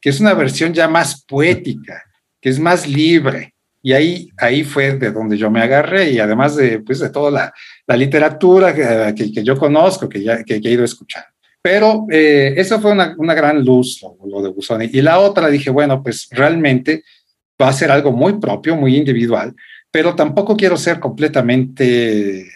que 0.00 0.10
es 0.10 0.20
una 0.20 0.34
versión 0.34 0.72
ya 0.72 0.88
más 0.88 1.24
poética, 1.24 2.02
que 2.40 2.48
es 2.48 2.58
más 2.58 2.88
libre. 2.88 3.54
Y 3.82 3.92
ahí, 3.92 4.30
ahí 4.38 4.64
fue 4.64 4.96
de 4.96 5.12
donde 5.12 5.36
yo 5.36 5.50
me 5.50 5.60
agarré 5.60 6.10
y 6.10 6.18
además 6.18 6.56
de, 6.56 6.80
pues, 6.80 7.00
de 7.00 7.10
toda 7.10 7.30
la, 7.30 7.52
la 7.86 7.96
literatura 7.96 8.74
que, 8.74 9.14
que, 9.14 9.30
que, 9.30 9.44
yo 9.44 9.58
conozco, 9.58 10.08
que, 10.08 10.22
ya, 10.22 10.42
que, 10.42 10.54
he 10.54 10.70
ido 10.70 10.84
escuchando. 10.84 11.28
Pero 11.64 12.04
eh, 12.10 12.52
eso 12.58 12.78
fue 12.78 12.92
una, 12.92 13.14
una 13.16 13.32
gran 13.32 13.64
luz, 13.64 14.04
lo, 14.22 14.42
de 14.42 14.50
Busoni. 14.50 14.90
Y 14.92 15.00
la 15.00 15.18
otra 15.18 15.48
dije, 15.48 15.70
bueno, 15.70 16.02
pues 16.02 16.28
realmente 16.30 17.04
va 17.60 17.68
a 17.68 17.72
ser 17.72 17.90
algo 17.90 18.12
muy 18.12 18.38
propio, 18.38 18.76
muy 18.76 18.94
individual, 18.94 19.56
pero 19.90 20.14
tampoco 20.14 20.58
quiero 20.58 20.76
ser 20.76 21.00
completamente 21.00 22.46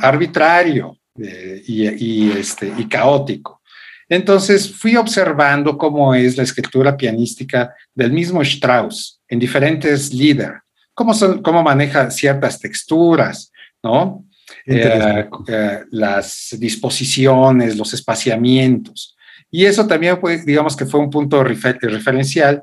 arbitrario 0.00 0.96
eh, 1.18 1.60
y, 1.66 1.88
y, 1.88 2.30
este, 2.38 2.72
y 2.78 2.86
caótico. 2.86 3.62
Entonces 4.08 4.72
fui 4.72 4.94
observando 4.94 5.76
cómo 5.76 6.14
es 6.14 6.36
la 6.36 6.44
escritura 6.44 6.96
pianística 6.96 7.74
del 7.96 8.12
mismo 8.12 8.42
Strauss 8.42 9.20
en 9.26 9.40
diferentes 9.40 10.14
líderes, 10.14 10.60
cómo, 10.94 11.14
cómo 11.42 11.64
maneja 11.64 12.12
ciertas 12.12 12.60
texturas, 12.60 13.50
¿no? 13.82 14.24
Eh, 14.66 15.28
eh, 15.46 15.84
las 15.90 16.56
disposiciones, 16.58 17.76
los 17.76 17.94
espaciamientos. 17.94 19.16
Y 19.50 19.64
eso 19.64 19.86
también, 19.86 20.18
fue, 20.20 20.42
digamos 20.44 20.76
que 20.76 20.86
fue 20.86 20.98
un 20.98 21.08
punto 21.08 21.44
referencial 21.44 22.62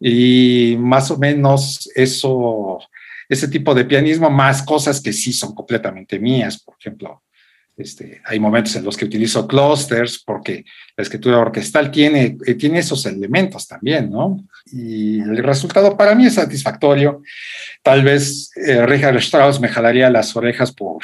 y 0.00 0.76
más 0.78 1.10
o 1.12 1.18
menos 1.18 1.88
eso, 1.94 2.80
ese 3.28 3.46
tipo 3.48 3.74
de 3.74 3.84
pianismo, 3.84 4.28
más 4.30 4.62
cosas 4.62 5.00
que 5.00 5.12
sí 5.12 5.32
son 5.32 5.54
completamente 5.54 6.18
mías, 6.18 6.60
por 6.60 6.74
ejemplo, 6.78 7.22
este, 7.76 8.20
hay 8.24 8.38
momentos 8.38 8.76
en 8.76 8.84
los 8.84 8.96
que 8.96 9.04
utilizo 9.04 9.48
clusters 9.48 10.22
porque 10.24 10.64
la 10.96 11.02
escritura 11.02 11.38
orquestal 11.38 11.90
tiene, 11.90 12.36
eh, 12.46 12.54
tiene 12.54 12.78
esos 12.78 13.04
elementos 13.06 13.66
también, 13.66 14.10
¿no? 14.10 14.44
Y 14.66 15.20
el 15.20 15.38
resultado 15.38 15.96
para 15.96 16.14
mí 16.14 16.26
es 16.26 16.34
satisfactorio. 16.34 17.22
Tal 17.82 18.04
vez 18.04 18.50
eh, 18.56 18.86
Richard 18.86 19.16
Strauss 19.16 19.60
me 19.60 19.68
jalaría 19.68 20.08
las 20.08 20.36
orejas 20.36 20.72
por, 20.72 21.02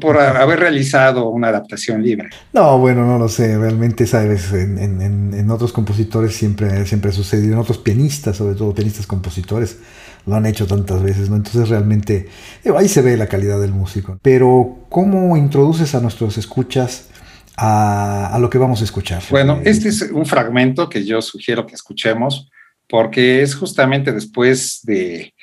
por, 0.00 0.18
haber 0.18 0.60
realizado 0.60 1.30
una 1.30 1.48
adaptación 1.48 2.02
libre. 2.02 2.28
No, 2.52 2.78
bueno, 2.78 3.06
no 3.06 3.18
lo 3.18 3.28
sé. 3.28 3.56
Realmente, 3.56 4.06
sabes, 4.06 4.52
en, 4.52 4.78
en, 4.78 5.34
en 5.34 5.50
otros 5.50 5.72
compositores 5.72 6.34
siempre, 6.34 6.84
siempre 6.84 7.10
ha 7.10 7.14
sucedido, 7.14 7.54
en 7.54 7.60
otros 7.60 7.78
pianistas, 7.78 8.36
sobre 8.36 8.54
todo 8.54 8.74
pianistas 8.74 9.06
compositores 9.06 9.78
lo 10.26 10.36
han 10.36 10.46
hecho 10.46 10.66
tantas 10.66 11.02
veces, 11.02 11.30
¿no? 11.30 11.36
Entonces 11.36 11.68
realmente 11.68 12.28
ahí 12.76 12.88
se 12.88 13.02
ve 13.02 13.16
la 13.16 13.28
calidad 13.28 13.60
del 13.60 13.72
músico. 13.72 14.18
Pero 14.22 14.86
¿cómo 14.88 15.36
introduces 15.36 15.94
a 15.94 16.00
nuestros 16.00 16.38
escuchas 16.38 17.08
a, 17.56 18.36
lo 18.40 18.50
que 18.50 18.58
vamos 18.58 18.80
a 18.80 18.84
escuchar? 18.84 19.22
Bueno, 19.30 19.60
este 19.64 19.88
es 19.88 20.02
un 20.02 20.26
fragmento 20.26 20.88
que 20.88 21.04
yo 21.04 21.20
sugiero 21.22 21.66
que 21.66 21.74
escuchemos 21.74 22.50
porque 22.88 23.42
es 23.42 23.54
justamente 23.54 24.12
después 24.12 24.80
de 24.82 25.34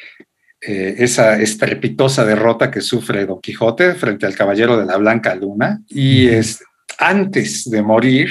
eh, 0.62 0.96
esa 0.98 1.40
estrepitosa 1.40 2.26
derrota 2.26 2.70
que 2.72 2.82
sufre 2.82 3.26
Don 3.26 3.40
Quijote 3.40 3.94
frente 3.94 4.26
al 4.26 4.36
Caballero 4.36 4.78
de 4.78 4.86
la 4.86 4.98
Blanca 4.98 5.34
Luna 5.36 5.82
y 5.88 6.28
es 6.28 6.64
antes 6.98 7.70
de 7.70 7.82
morir 7.82 8.30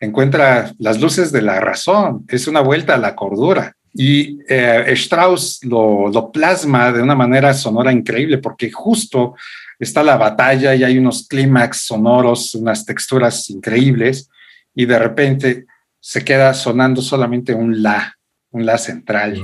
encuentra 0.00 0.72
las 0.78 1.00
luces 1.00 1.32
de 1.32 1.42
la 1.42 1.60
razón, 1.60 2.24
es 2.28 2.46
una 2.46 2.60
vuelta 2.60 2.94
a 2.94 2.98
la 2.98 3.14
cordura 3.14 3.74
y 3.96 4.40
eh, 4.48 4.86
Strauss 4.88 5.60
lo, 5.62 6.30
plasma 6.32 6.90
de 6.90 7.00
una 7.00 7.14
manera 7.14 7.54
sonora 7.54 7.92
increíble 7.92 8.38
porque 8.38 8.70
justo 8.72 9.36
está 9.78 10.02
la 10.02 10.16
batalla 10.16 10.74
y 10.74 10.82
hay 10.82 10.98
unos 10.98 11.28
clímax 11.28 11.82
sonoros, 11.82 12.56
unas 12.56 12.84
texturas 12.84 13.48
increíbles 13.50 14.28
y 14.74 14.84
de 14.84 14.98
repente 14.98 15.66
se 16.00 16.24
queda 16.24 16.52
sonando 16.54 17.00
solamente 17.00 17.54
un 17.54 17.82
la, 17.82 18.18
un 18.50 18.66
la 18.66 18.78
central 18.78 19.40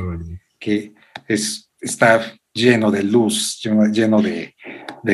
que 0.59 0.95
es, 1.29 1.71
está 1.81 2.21
lleno 2.53 2.91
de 2.91 3.05
luz, 3.05 3.61
lleno, 3.63 4.21
de, 4.21 4.55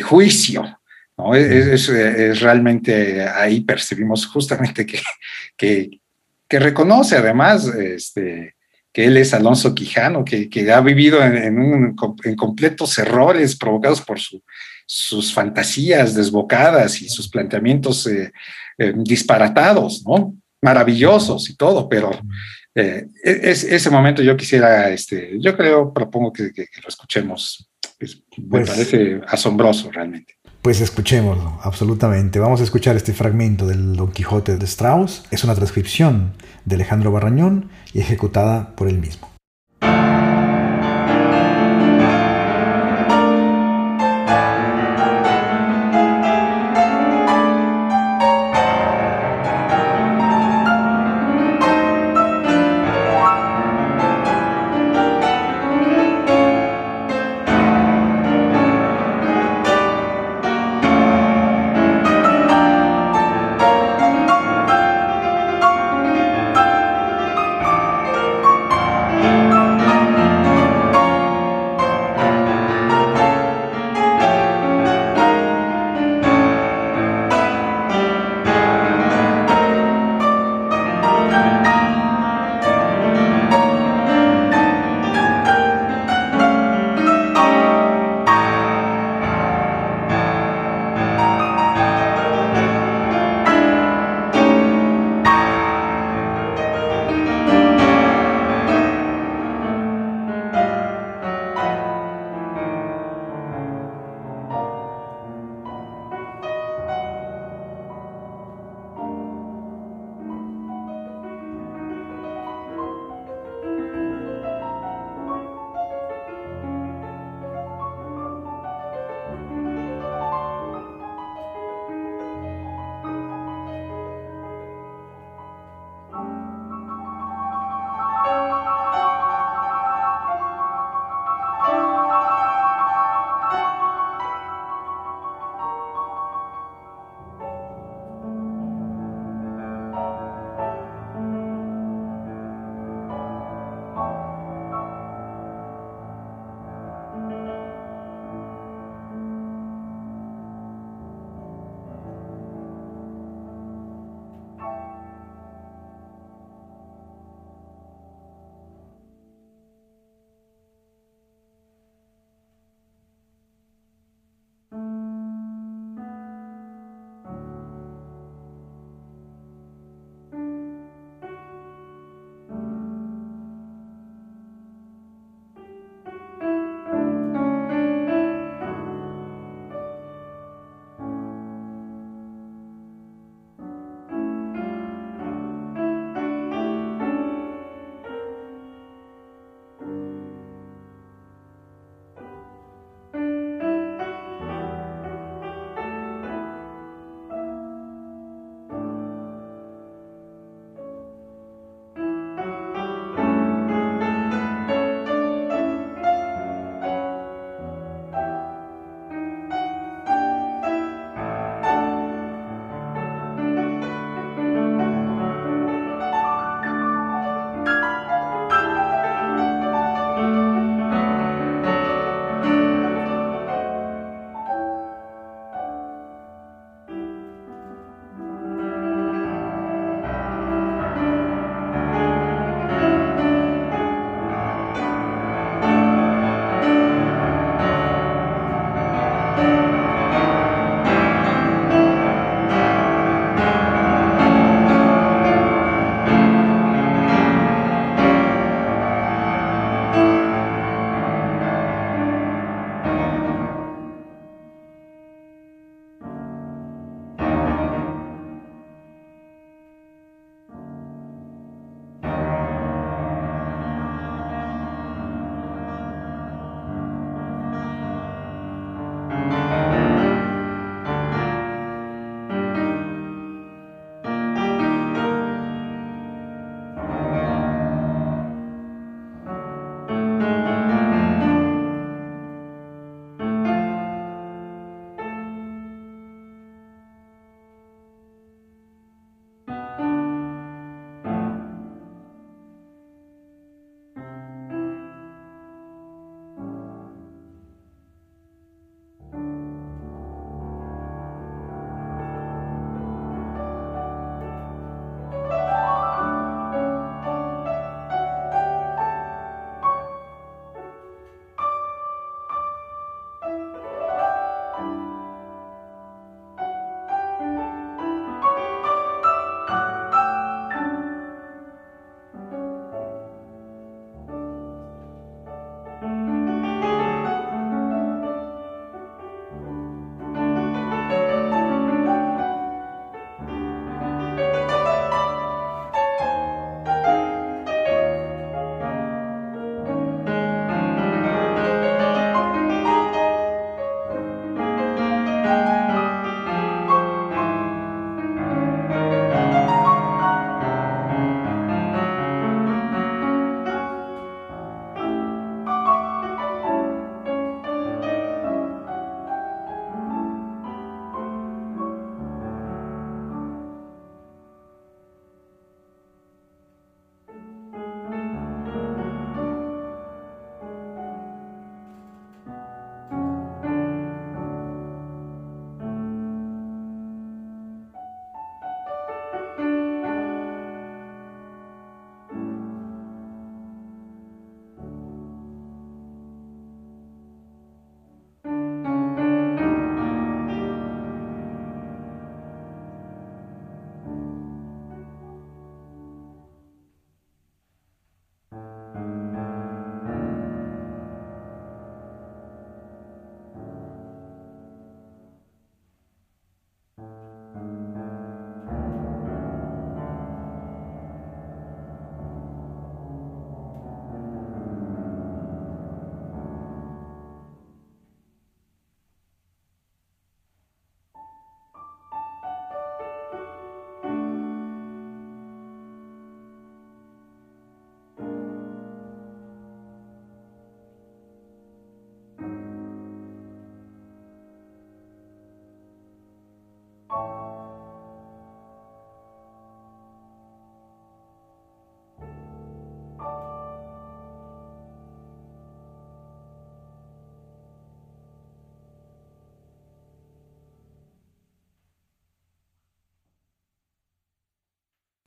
juicio. 0.01 0.81
¿no? 1.19 1.35
Es, 1.35 1.91
es, 1.91 2.41
realmente 2.41 3.23
ahí 3.29 3.61
percibimos 3.61 4.27
justamente 4.27 4.87
que, 4.87 4.99
que, 5.59 5.91
que 6.49 6.59
reconoce 6.59 7.17
además 7.17 7.67
este, 7.67 8.56
que 8.97 9.05
él 9.05 9.19
es 9.19 9.35
Alonso 9.35 9.75
Quijano, 9.75 10.25
que, 10.25 10.73
ha 10.73 10.81
vivido 10.81 11.23
en, 11.23 11.95
completos 11.95 12.97
errores 12.97 13.55
provocados 13.55 14.01
por 14.01 14.19
sus 14.87 15.35
fantasías 15.35 16.15
desbocadas 16.15 17.03
y 17.03 17.11
sus 17.11 17.29
planteamientos 17.29 18.07
eh, 18.07 18.33
eh, 18.79 18.95
disparatados, 18.97 20.03
¿no? 20.07 20.35
Maravillosos 20.63 21.51
y 21.51 21.57
todo, 21.57 21.91
pero 21.91 22.11
eh, 22.75 23.07
e, 23.23 23.41
es, 23.43 23.65
ese 23.65 23.91
momento 23.91 24.23
yo 24.23 24.35
quisiera, 24.35 24.89
este, 24.89 25.39
yo 25.43 25.55
creo, 25.55 25.93
propongo 25.93 26.33
que, 26.33 26.45
lo 26.47 26.89
escuchemos. 26.89 27.71
me 28.01 28.49
pues 28.49 28.71
parece 28.71 29.21
asombroso 29.27 29.91
realmente. 29.91 30.36
Pues 30.67 30.81
escuchémoslo, 30.81 31.61
absolutamente. 31.63 32.41
Vamos 32.41 32.61
a 32.61 32.65
escuchar 32.65 32.97
este 32.97 33.13
fragmento 33.13 33.69
del 33.69 33.95
Don 33.95 34.11
Quijote 34.11 34.57
de 34.57 34.65
Strauss. 34.65 35.23
Es 35.31 35.45
una 35.45 35.55
transcripción 35.55 36.33
de 36.65 36.75
Alejandro 36.75 37.13
Barrañón 37.13 37.71
y 37.93 38.01
ejecutada 38.01 38.75
por 38.75 38.89
él 38.89 38.99
mismo. 38.99 39.31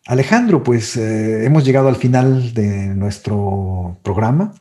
Alejandro, 0.10 0.64
pues 0.64 0.98
eh, 0.98 1.46
hemos 1.46 1.64
llegado 1.64 1.88
al 1.88 1.96
final 1.96 2.56
de 2.56 2.88
nuestro 2.96 4.00
programa. 4.02 4.56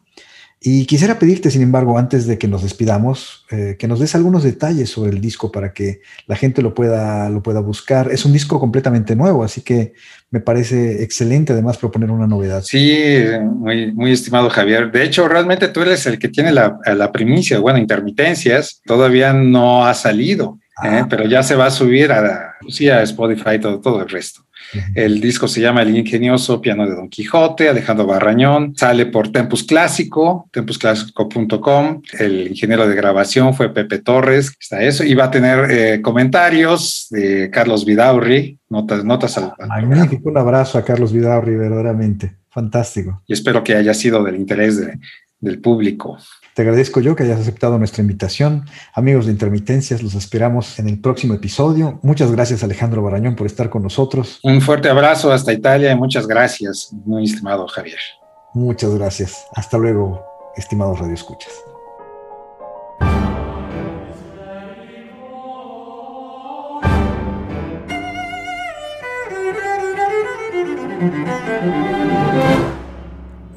Y 0.61 0.85
quisiera 0.85 1.19
pedirte, 1.19 1.51
sin 1.51 1.63
embargo, 1.63 1.97
antes 1.97 2.27
de 2.27 2.37
que 2.37 2.49
nos 2.49 2.65
despidamos, 2.65 3.47
eh, 3.51 3.77
que 3.79 3.89
nos 3.89 3.99
des 3.99 4.15
algunos 4.15 4.43
detalles 4.43 4.91
sobre 4.91 5.13
el 5.13 5.23
disco 5.23 5.51
para 5.51 5.73
que 5.73 6.03
la 6.27 6.37
gente 6.37 6.61
lo 6.61 6.75
pueda, 6.75 7.31
lo 7.31 7.43
pueda 7.43 7.61
buscar. 7.61 8.11
Es 8.13 8.27
un 8.27 8.35
disco 8.35 8.61
completamente 8.61 9.17
nuevo, 9.17 9.43
así 9.43 9.63
que 9.63 9.95
me 10.31 10.41
parece 10.41 11.03
excelente 11.03 11.55
además 11.55 11.79
proponer 11.79 12.11
una 12.11 12.27
novedad. 12.27 12.63
Sí, 12.63 13.23
muy, 13.55 13.91
muy 13.93 14.13
estimado 14.13 14.51
Javier. 14.51 14.93
De 14.93 15.03
hecho, 15.03 15.29
realmente 15.29 15.69
tú 15.69 15.81
eres 15.81 16.05
el 16.05 16.19
que 16.19 16.29
tiene 16.29 16.53
la, 16.53 16.79
la 16.85 17.11
primicia, 17.11 17.59
bueno, 17.59 17.79
intermitencias. 17.79 18.83
Todavía 18.85 19.33
no 19.33 19.87
ha 19.87 19.95
salido, 19.95 20.59
¿eh? 20.85 21.01
ah. 21.03 21.07
pero 21.09 21.25
ya 21.27 21.43
se 21.43 21.57
va 21.57 21.67
a 21.67 21.71
subir 21.71 22.12
a, 22.12 22.55
sí, 22.69 22.88
a 22.88 23.03
Spotify, 23.03 23.59
todo, 23.61 23.81
todo 23.81 24.03
el 24.03 24.09
resto. 24.09 24.43
El 24.95 25.21
disco 25.21 25.49
se 25.49 25.61
llama 25.61 25.83
El 25.83 25.97
ingenioso 25.97 26.61
piano 26.61 26.87
de 26.87 26.95
Don 26.95 27.09
Quijote, 27.09 27.69
Alejandro 27.69 28.07
Barrañón. 28.07 28.75
Sale 28.77 29.07
por 29.07 29.33
Tempus 29.33 29.64
Clásico, 29.64 30.49
tempusclásico.com. 30.53 32.03
El 32.19 32.49
ingeniero 32.49 32.87
de 32.87 32.95
grabación 32.95 33.55
fue 33.55 33.73
Pepe 33.73 33.99
Torres. 33.99 34.53
Está 34.61 34.83
eso. 34.83 35.05
Y 35.05 35.14
va 35.14 35.25
a 35.25 35.31
tener 35.31 35.71
eh, 35.71 36.03
comentarios 36.03 37.07
de 37.11 37.51
Carlos 37.51 37.85
Vidaurri. 37.85 38.59
Notas, 38.69 39.05
notas 39.05 39.38
al, 39.38 39.53
Magnífico. 39.67 40.29
Un 40.29 40.37
abrazo 40.37 40.77
a 40.79 40.85
Carlos 40.85 41.12
Vidaurri, 41.12 41.57
verdaderamente. 41.57 42.37
Fantástico. 42.51 43.23
Y 43.27 43.33
espero 43.33 43.64
que 43.64 43.75
haya 43.75 43.95
sido 43.95 44.23
del 44.23 44.37
interés 44.37 44.81
del 45.41 45.61
público. 45.61 46.19
Te 46.59 46.62
agradezco 46.62 46.99
yo 46.99 47.14
que 47.14 47.23
hayas 47.23 47.38
aceptado 47.38 47.79
nuestra 47.79 48.03
invitación. 48.03 48.64
Amigos 48.92 49.27
de 49.27 49.31
Intermitencias, 49.31 50.03
los 50.03 50.16
esperamos 50.16 50.81
en 50.81 50.88
el 50.88 51.01
próximo 51.01 51.35
episodio. 51.35 52.01
Muchas 52.03 52.33
gracias 52.33 52.64
Alejandro 52.64 53.01
Barañón 53.01 53.37
por 53.37 53.47
estar 53.47 53.71
con 53.71 53.85
nosotros. 53.85 54.40
Un 54.42 54.61
fuerte 54.61 54.88
abrazo 54.88 55.31
hasta 55.31 55.53
Italia 55.53 55.92
y 55.92 55.94
muchas 55.94 56.27
gracias, 56.27 56.92
muy 57.05 57.27
estimado 57.27 57.68
Javier. 57.68 58.01
Muchas 58.55 58.92
gracias. 58.92 59.47
Hasta 59.55 59.79
luego, 59.79 60.21
estimados 60.57 60.99
radioescuchas. 60.99 61.53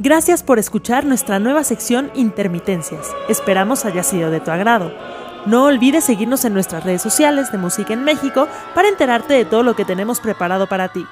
Gracias 0.03 0.41
por 0.41 0.57
escuchar 0.57 1.05
nuestra 1.05 1.37
nueva 1.37 1.63
sección 1.63 2.09
Intermitencias. 2.15 3.15
Esperamos 3.29 3.85
haya 3.85 4.01
sido 4.01 4.31
de 4.31 4.39
tu 4.39 4.49
agrado. 4.49 4.91
No 5.45 5.65
olvides 5.65 6.05
seguirnos 6.05 6.43
en 6.43 6.55
nuestras 6.55 6.83
redes 6.83 7.03
sociales 7.03 7.51
de 7.51 7.59
Música 7.59 7.93
en 7.93 8.03
México 8.03 8.47
para 8.73 8.87
enterarte 8.87 9.35
de 9.35 9.45
todo 9.45 9.61
lo 9.61 9.75
que 9.75 9.85
tenemos 9.85 10.19
preparado 10.19 10.65
para 10.65 10.91
ti. 10.91 11.05